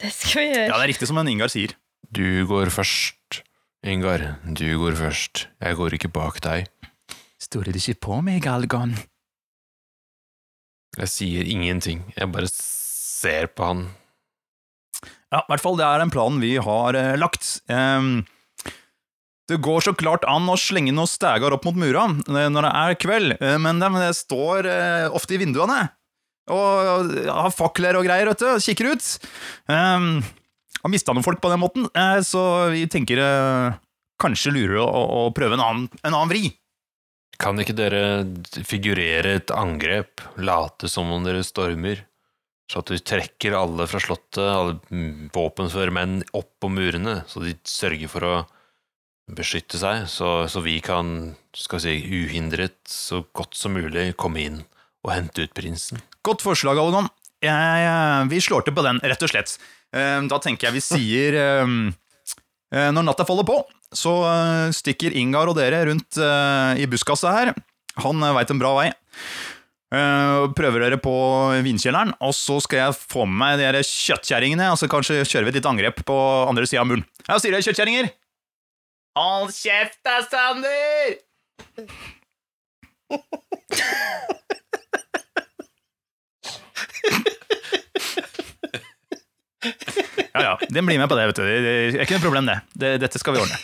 [0.00, 0.66] Det skal vi gjøre.
[0.70, 1.74] Ja, det er riktig som en Ingar sier.
[2.10, 3.42] Du går først,
[3.86, 4.24] Ingar.
[4.44, 5.46] Du går først.
[5.60, 6.70] Jeg går ikke bak deg.
[7.40, 8.96] Stoler du ikke på meg, Algon?
[10.98, 12.02] Jeg sier ingenting.
[12.16, 13.84] Jeg bare ser på han.
[15.30, 17.60] Ja, i hvert fall det er en plan vi har eh, lagt.
[17.70, 18.24] Um,
[19.50, 22.74] det går så klart an å slenge noen stegar opp mot mura eh, når det
[22.82, 25.88] er kveld, eh, men de de står eh, ofte i vinduene
[26.50, 29.08] og har fakler og greier, vet du, og kikker ut.
[29.70, 30.18] Um,
[30.80, 32.42] har mista noen folk på den måten, eh, så
[32.72, 33.76] vi tenker eh,
[34.20, 36.48] kanskje lurer å, å prøve en annen, en annen vri.
[37.40, 38.02] Kan ikke dere
[38.66, 42.02] figurere et angrep, late som om dere stormer,
[42.70, 44.78] så at du trekker alle fra slottet, alle
[45.34, 48.34] våpenføre menn, opp på murene, så de sørger for å
[49.34, 54.42] beskytte seg, så, så vi kan, skal vi si, uhindret, så godt som mulig komme
[54.44, 54.60] inn
[55.06, 56.02] og hente ut prinsen?
[56.26, 57.08] Godt forslag, Algon.
[57.40, 59.56] Eh, vi slår til på den, rett og slett.
[59.96, 61.70] Eh, Da tenker jeg vi sier eh,
[62.92, 63.56] Når natta faller på,
[63.90, 64.12] så
[64.76, 66.14] stikker Ingar og dere rundt
[66.78, 67.48] i buskaset her.
[68.04, 68.84] Han veit en bra vei.
[69.90, 71.12] Og prøver dere på
[71.66, 75.50] vinkjelleren, og så skal jeg få med meg de kjøttkjerringene, og så kanskje kjører vi
[75.54, 77.02] et lite angrep på andre sida av muren.
[77.26, 78.12] Ja, sier dere kjøttkjerringer?
[79.18, 81.18] Hold kjeft da, Sander!
[90.30, 90.58] Ja, ja.
[90.70, 91.42] Den blir med på det, vet du.
[91.42, 92.60] Det er ikke noe problem, det.
[93.02, 93.58] Dette skal vi ordne.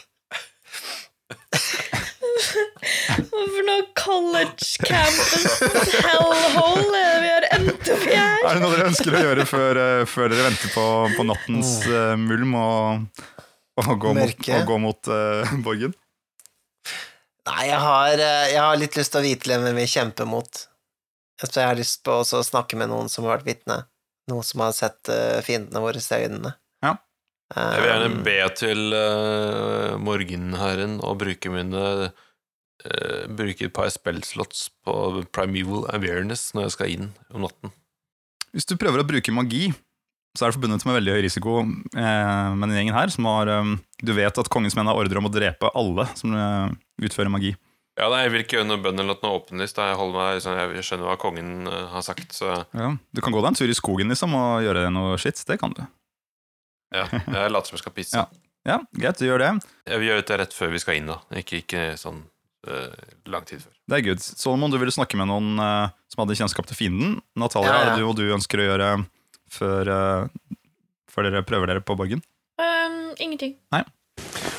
[3.06, 8.40] Hvorfor noe college campus hellhole er det vi har endt opp i her?
[8.40, 10.86] Er det noe dere ønsker å gjøre før, eh, før dere venter på,
[11.16, 13.22] på nattens uh, mulm og,
[13.84, 15.94] og gå mot, og gå mot uh, borgen?
[17.46, 20.62] Nei, jeg har, jeg har litt lyst til å vite hvem vi kjemper mot.
[21.44, 23.84] Jeg har lyst på også å snakke med noen som har vært vitne.
[24.32, 25.12] Noen som har sett
[25.46, 26.56] fiendene våre i øynene.
[26.82, 26.96] Ja.
[27.54, 31.84] Jeg vil gjerne be til uh, Morgenherren å bruke mine
[32.86, 34.94] eh, Bruke et par spellslots på
[35.34, 37.74] Primeval Awareness når jeg skal inn om natten.
[38.56, 39.68] Hvis du prøver å bruke magi,
[40.36, 43.12] så er det forbundet med veldig høy risiko eh, med den gjengen her.
[43.12, 46.34] Som har, eh, du vet at kongens menn har ordre om å drepe alle som
[46.36, 46.76] eh,
[47.08, 47.54] utfører magi.
[47.96, 49.78] Ja, nei, Jeg vil ikke gjøre noe bønn eller noe åpenlyst.
[49.80, 53.32] Jeg, holder meg, liksom, jeg skjønner hva kongen eh, har sagt, så Ja, du kan
[53.32, 55.40] gå deg en tur i skogen liksom, og gjøre noe shit.
[55.48, 55.84] Det kan du.
[56.94, 58.20] ja, jeg later som jeg skal pisse.
[58.20, 58.28] Ja.
[58.66, 59.50] Ja, Greit, du gjør det.
[59.86, 61.20] Jeg vil gjøre dette rett før vi skal inn, da.
[61.38, 62.24] Ikke, ikke sånn
[63.30, 63.72] lang tid før.
[63.86, 64.22] Det er good.
[64.22, 67.18] Solomon, du ville snakke med noen uh, som hadde kjennskap til fienden.
[67.38, 67.82] Natalia, Ja, ja.
[67.82, 68.88] er det du og du ønsker å gjøre
[69.56, 70.54] før, uh,
[71.12, 72.24] før dere prøver dere på borgen?
[72.58, 73.56] Um, ingenting.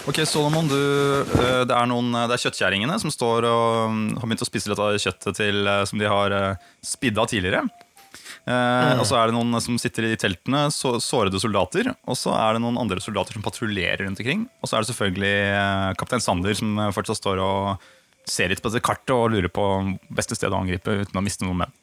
[0.08, 4.24] Ok, Solomon, du, uh, det er noen Det er kjøttkjerringene som står og um, har
[4.30, 7.66] begynt å spise litt av kjøttet til, eh, som de har uh, spidda tidligere.
[8.47, 9.01] Mm.
[9.01, 11.89] Og så er det noen som sitter i teltene, så, sårede soldater.
[12.08, 14.45] Og så er det noen andre soldater som patruljerer rundt omkring.
[14.64, 17.89] Og så er det selvfølgelig eh, kaptein Sander som eh, fortsatt står og
[18.28, 19.65] ser litt på dette kartet og lurer på
[20.13, 21.73] beste sted å angripe uten å miste noen menn.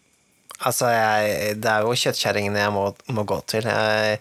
[0.64, 2.84] Altså, jeg, det er jo kjøttkjerringene jeg må,
[3.16, 3.66] må gå til.
[3.66, 4.20] Jeg,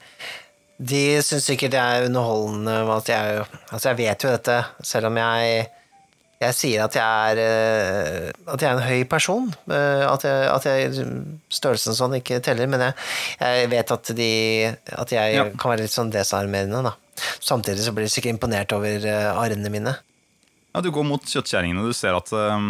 [0.84, 5.19] de syns sikkert det er underholdende at jeg Altså, jeg vet jo dette, selv om
[5.21, 5.63] jeg
[6.43, 9.45] jeg sier at jeg er eh, At jeg er en høy person.
[9.71, 11.05] eh, At, jeg, at jeg,
[11.55, 12.67] størrelsen sånn ikke teller.
[12.67, 12.95] Men jeg,
[13.39, 14.32] jeg vet at de
[14.91, 15.45] At jeg Ja.
[15.53, 16.95] kan være litt sånn desarmerende, da.
[17.39, 19.93] Samtidig så blir de sikkert imponert over eh, arrene mine.
[20.74, 22.67] Ja, Du går mot kjøttkjerringene, du ser at eh,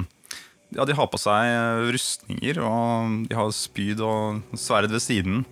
[0.76, 5.43] ja, de har på seg eh, rustninger, og de har spyd og sverd ved siden.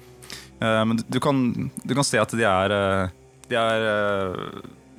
[0.59, 1.39] Eh, Men du kan,
[1.85, 3.15] du kan se at de er, eh,
[3.51, 3.87] de er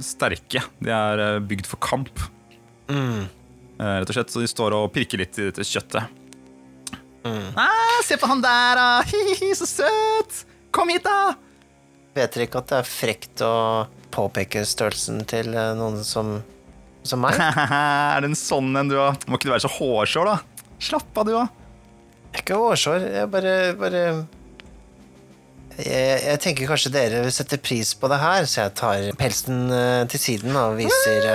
[0.02, 0.64] sterke.
[0.82, 2.10] De er bygd for kamp,
[2.90, 3.28] Mm.
[3.78, 4.30] eh, rett og slett.
[4.32, 6.08] Så de står og pirker litt i dette kjøttet.
[7.24, 7.52] Mm.
[7.56, 8.88] Ah, se på han der, da!
[9.12, 10.40] Hihi, så søt!
[10.74, 11.34] Kom hit, da!
[12.16, 13.52] Vet dere ikke at det er frekt å
[14.12, 16.40] påpeke størrelsen til noen som,
[17.06, 17.38] som meg?
[18.14, 19.18] er det en sånn en du har?
[19.26, 20.68] Må ikke du være så hårsår, da?
[20.82, 21.58] Slapp av, du òg.
[22.32, 24.04] Jeg er ikke hårsår, jeg bare, bare
[25.76, 29.66] jeg, jeg tenker kanskje dere vil sette pris på det her, så jeg tar pelsen
[29.72, 31.28] eh, til siden og viser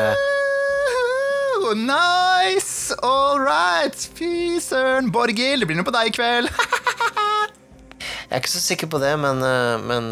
[1.57, 2.95] Oh, nice!
[3.03, 3.97] All right!
[4.17, 6.51] Fy søren, Borghild, det blir noe på deg i kveld.
[8.27, 10.09] Jeg er ikke så sikker på det, men, eh, men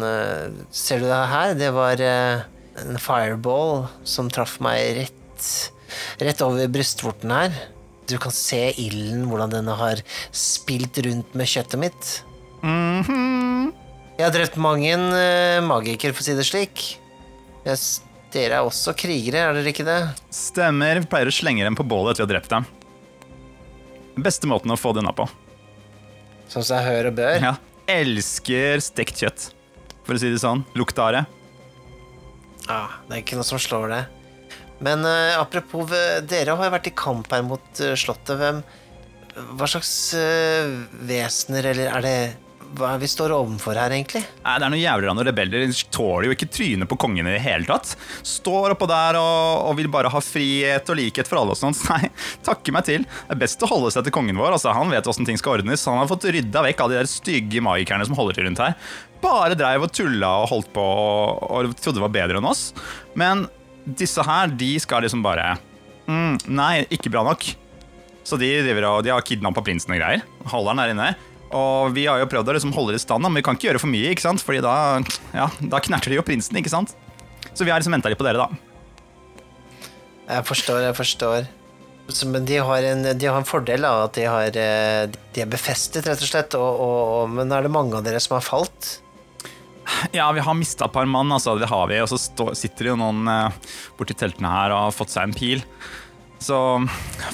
[0.74, 1.54] ser du det her?
[1.56, 5.15] Det var en fireball som traff meg rett,
[6.22, 7.56] rett over brystvorten her.
[8.06, 10.02] Du kan se ilden, hvordan denne har
[10.34, 12.12] spilt rundt med kjøttet mitt.
[12.62, 13.72] Mhm.
[14.16, 16.84] Jeg har drept mange uh, magikere, for å si det slik.
[17.66, 17.80] Jeg,
[18.32, 19.98] dere er også krigere, er dere ikke det?
[20.32, 21.02] Stemmer.
[21.02, 22.68] Vi pleier å slenge dem på bålet etter vi har drept dem.
[24.24, 25.26] Beste måten å få det unna på.
[26.48, 27.36] Som jeg hør og bør.
[27.42, 27.54] Ja.
[27.90, 29.50] Elsker stekt kjøtt,
[30.06, 30.64] for å si det sånn.
[30.78, 31.24] Lukta av det.
[32.72, 34.02] Ah, det er ikke noe som slår det.
[34.84, 35.92] Men uh, apropos,
[36.28, 38.36] dere har jo vært i kamp her mot uh, Slottet.
[38.36, 38.64] Hvem
[39.56, 42.18] Hva slags uh, vesener, eller er det
[42.76, 44.20] Hva er vi står overfor her, egentlig?
[44.42, 45.64] Nei, Det er noen jævler av noen rebeller.
[45.64, 47.94] De tåler jo ikke trynet på kongen i det hele tatt.
[48.26, 51.80] Står oppå der og, og vil bare ha frihet og likhet for alle og sånt.
[51.94, 52.12] Nei,
[52.44, 53.08] takke meg til.
[53.08, 54.58] Det er best å holde seg til kongen vår.
[54.58, 55.88] Altså, han vet åssen ting skal ordnes.
[55.88, 58.76] Han har fått rydda vekk alle de der stygge magikerne som holder til rundt her.
[59.24, 62.68] Bare dreiv og tulla og holdt på og, og trodde det var bedre enn oss.
[63.16, 63.46] Men
[63.86, 65.54] disse her, de skal liksom bare
[66.08, 67.46] mm, Nei, ikke bra nok.
[68.26, 70.24] Så de, driver og, de har kidnappa prinsen og greier.
[70.50, 71.10] Holder han der inne.
[71.54, 73.68] Og vi har jo prøvd å liksom holde det i stand, men vi kan ikke
[73.68, 74.42] gjøre for mye, ikke sant?
[74.42, 74.74] Fordi da,
[75.30, 76.96] ja, da knerter de jo prinsen, ikke sant?
[77.52, 78.66] Så vi har liksom venta litt på dere, da.
[80.26, 81.46] Jeg forstår, jeg forstår.
[82.30, 85.50] Men de har, en, de har en fordel av at de, har, eh, de er
[85.50, 86.58] befestet, rett og slett.
[86.58, 88.96] Og, og, og, men er det mange av dere som har falt?
[90.16, 91.56] Ja, vi har mista et par mann, altså.
[91.60, 92.00] Det har vi.
[92.02, 95.28] Og så stå, sitter det jo noen eh, borti teltene her og har fått seg
[95.28, 95.64] en pil.
[96.42, 96.56] Så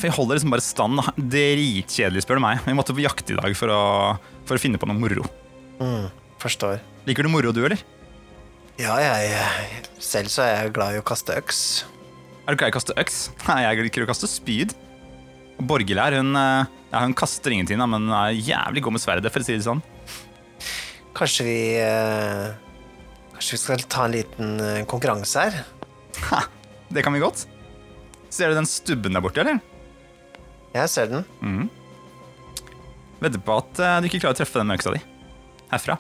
[0.03, 1.01] vi holder liksom bare stand.
[1.01, 1.15] da.
[1.17, 2.63] Dritkjedelig, spør du meg.
[2.67, 3.83] Vi måtte på jakt i dag for å,
[4.49, 5.27] for å finne på noe moro.
[5.83, 6.07] Mm,
[6.43, 6.79] forstår.
[7.09, 7.83] Liker du moro, du, eller?
[8.81, 9.35] Ja, jeg
[10.03, 11.83] Selv så er jeg glad i å kaste øks.
[12.47, 13.19] Er du glad i å kaste øks?
[13.49, 14.73] Nei, jeg liker å kaste spyd.
[15.63, 19.35] Borghild her, hun, eh, ja, hun kaster ingenting, men hun er jævlig god med sverdet,
[19.35, 19.83] for å si det sånn.
[21.17, 22.53] Kanskje vi eh,
[23.35, 25.59] Kanskje vi skal ta en liten eh, konkurranse her?
[26.31, 26.43] Ha,
[26.93, 27.47] det kan vi godt.
[28.33, 29.61] Ser du den stubben der borte, eller?
[30.73, 31.25] Jeg ser den.
[31.45, 31.67] Mm.
[33.21, 35.03] Vedder på at eh, du ikke klarer å treffe den med øksa di.
[35.73, 35.99] Herfra.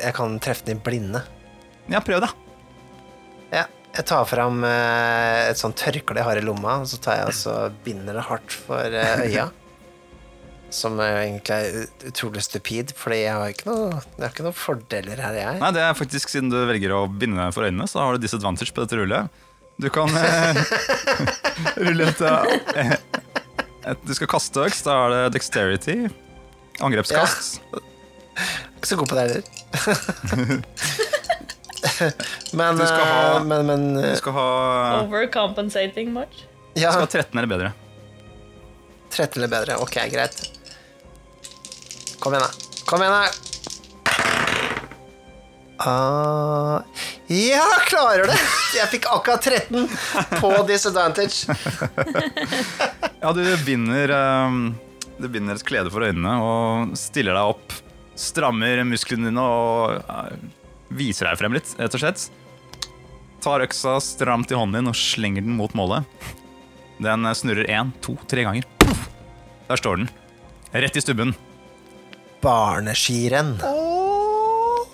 [0.00, 1.24] Jeg kan treffe den i blinde.
[1.90, 2.30] Ja, prøv, da.
[3.50, 3.66] Ja,
[3.96, 7.80] jeg tar fram et sånt tørkle jeg har i lomma, og så tar jeg og
[7.84, 9.50] binder det hardt for øya.
[10.70, 14.54] Som eh, egentlig er utrolig stupid, fordi jeg har ikke noe, jeg har ikke noen
[14.56, 15.58] fordeler her, jeg.
[15.62, 18.70] Nei, det er faktisk Siden du velger å binde for øynene, så har du disadvantage
[18.76, 19.40] på dette rullet.
[19.80, 20.60] Du kan eh,
[21.86, 22.94] rulle et, eh,
[23.90, 24.82] et Du skal kaste øks.
[24.86, 25.96] Da er det dexterity.
[26.84, 27.58] Angrepskast.
[28.78, 29.42] Ikke så god på det heller.
[32.52, 34.46] men, Du skal ha- eh, men, men Du eh, skal ha,
[35.04, 36.44] Overcompensating much?
[36.74, 37.72] du skal ha 13 eller bedre.
[39.10, 39.76] 13 eller bedre.
[39.82, 40.36] Ok, greit.
[42.20, 42.50] Kom igjen, da.
[42.84, 43.28] Kom igjen, da.
[45.80, 46.82] Ah,
[47.32, 48.36] ja, klarer det!
[48.76, 49.88] Jeg fikk akkurat 13
[50.40, 51.48] på disadvantage.
[53.20, 54.54] Ja, du binder eh,
[55.20, 57.74] Du binder et klede for øynene og stiller deg opp.
[58.16, 60.38] Strammer musklene dine og eh,
[60.96, 62.26] viser deg frem litt, rett og slett.
[63.44, 66.08] Tar øksa stramt i hånden din og slenger den mot målet.
[67.00, 68.68] Den snurrer én, to, tre ganger.
[69.68, 70.10] Der står den.
[70.76, 71.32] Rett i stubben.
[72.40, 73.56] Barneskirenn.
[73.64, 74.86] Åh,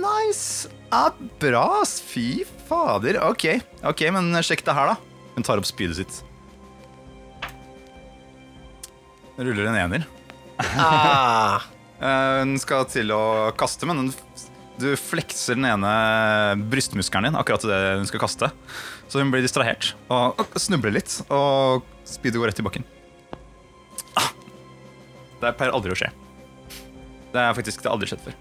[0.00, 0.68] nice!
[0.90, 1.10] Ja,
[1.42, 1.64] bra.
[1.86, 3.18] Fy fader.
[3.30, 3.44] Ok,
[3.86, 4.96] ok, men sjekk det her, da.
[5.36, 6.20] Hun tar opp spydet sitt.
[9.40, 10.06] Ruller en ener.
[10.76, 11.62] Ah,
[12.00, 14.06] Eh, Hun skal til å kaste, men hun,
[14.80, 15.90] du flekser den ene
[16.72, 18.48] brystmuskelen din akkurat til det hun skal kaste.
[19.12, 22.86] Så hun blir distrahert og snubler litt, og spydet går rett i bakken.
[25.40, 26.10] Det pleier aldri å skje.
[27.30, 28.38] Det er faktisk det aldri skjedd før.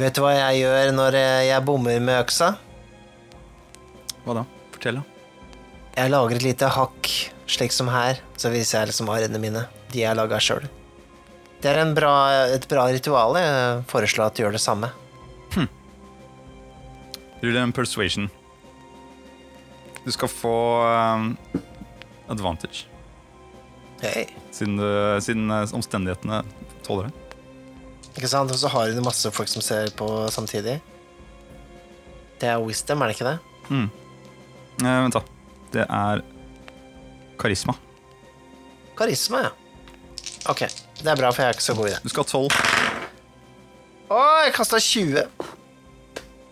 [0.00, 2.54] vet du hva jeg gjør når eh, jeg bommer med øksa?
[4.24, 4.44] Hva da?
[4.74, 5.08] Fortell, da.
[5.92, 7.10] Jeg lager et lite hakk,
[7.46, 8.22] slik som her.
[8.40, 9.66] Så viser jeg liksom arrene mine.
[9.92, 10.64] De jeg laga sjøl.
[11.62, 12.14] Det er en bra,
[12.50, 13.36] et bra ritual.
[13.38, 14.90] Jeg foreslår at du gjør det samme.
[17.42, 18.28] Rull en persuasion.
[20.04, 20.54] Du skal få
[20.86, 21.36] um,
[22.30, 22.86] advantage,
[24.02, 24.26] Hei.
[24.50, 24.78] siden,
[25.22, 26.42] siden eh, omstendighetene
[26.86, 27.36] tåler det.
[28.16, 28.50] Ikke sant?
[28.52, 30.80] Og så har hun masse folk som ser på samtidig.
[32.42, 33.38] Det er wisdom, er det ikke det?
[34.82, 35.22] Eh, vent, da.
[35.72, 36.22] Det er
[37.40, 37.76] karisma.
[38.98, 39.52] Karisma, ja.
[40.50, 40.66] Ok,
[40.98, 42.02] det er bra, for jeg er ikke så god i det.
[42.02, 42.60] Du skal ha tolv.
[44.12, 45.22] Å, jeg kasta 20.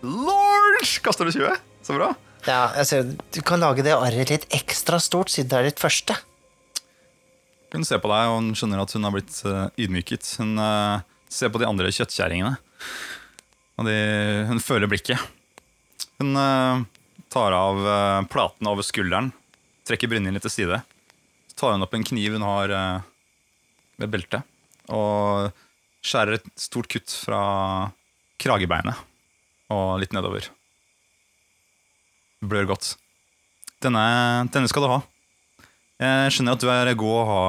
[0.06, 0.80] Lord!
[1.04, 1.58] Kaster du 20?
[1.84, 2.12] Så bra.
[2.46, 5.82] Ja, jeg ser, Du kan lage det arret litt ekstra stort, siden det er ditt
[5.82, 6.16] første.
[7.70, 10.26] Hun ser på deg, og hun skjønner at hun har blitt eh, ydmyket.
[10.42, 12.56] Hun eh, ser på de andre kjøttkjerringene,
[13.78, 13.98] og de,
[14.50, 15.22] hun føler blikket.
[16.18, 16.82] Hun eh,
[17.30, 19.28] tar av uh, platen over skulderen,
[19.86, 20.80] trekker brynjen litt til side.
[21.46, 22.72] Så tar hun opp en kniv hun har
[24.00, 24.42] ved beltet,
[24.90, 25.54] og
[26.02, 27.42] skjærer et stort kutt fra
[28.40, 28.98] kragebeinet
[29.70, 30.48] og litt nedover.
[32.42, 32.96] Blør godt.
[33.84, 34.02] Denne,
[34.50, 35.00] denne skal du ha.
[36.00, 37.40] Jeg skjønner at du er god å ha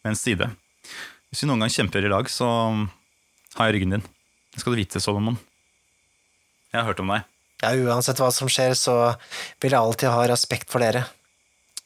[0.00, 0.46] ved en side.
[1.28, 2.46] Hvis vi noen gang kjemper i lag, så
[3.58, 4.06] har jeg ryggen din.
[4.54, 5.36] Det skal du vite, Solomon.
[6.72, 7.26] Jeg har hørt om deg.
[7.60, 8.94] Ja, Uansett hva som skjer, så
[9.60, 11.04] vil jeg alltid ha respekt for dere.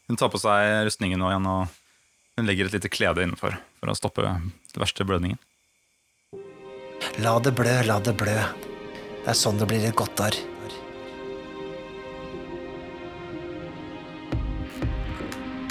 [0.06, 3.90] Hun tar på seg rustningen nå igjen, og hun legger et lite klede innenfor for
[3.90, 5.40] å stoppe det verste blødningen.
[7.24, 8.38] La det blø, la det blø.
[9.22, 10.38] Det er sånn det blir et godt arr.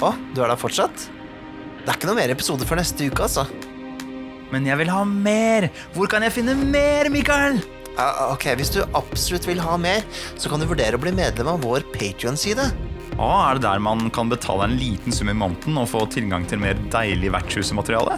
[0.02, 1.04] Å, du er der fortsatt?
[1.82, 3.46] Det er ikke noe mer episode før neste uke, altså.
[4.52, 5.68] Men jeg vil ha mer!
[5.94, 7.60] Hvor kan jeg finne mer, Mikael?
[7.92, 10.04] Uh, ok, Hvis du absolutt vil ha mer,
[10.40, 12.66] så kan du vurdere å bli medlem av vår Patrion-side.
[13.20, 16.46] Ah, er det der man kan betale en liten sum i måneden og få tilgang
[16.48, 18.16] til mer deilig vertshusmateriale?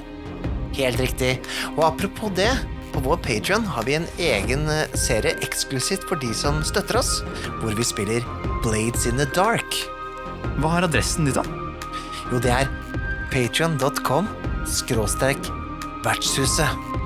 [0.78, 1.32] Helt riktig.
[1.74, 2.52] Og apropos det,
[2.94, 7.18] på vår Patrion har vi en egen eh, serie eksklusivt for de som støtter oss,
[7.60, 8.24] hvor vi spiller
[8.62, 9.82] Blades in the Dark.
[10.62, 11.63] Hva er adressen ditt, da?
[12.32, 12.70] Jo, det er
[13.32, 14.28] patrion.com
[14.64, 15.50] skråstrek
[16.04, 17.03] vertshuset.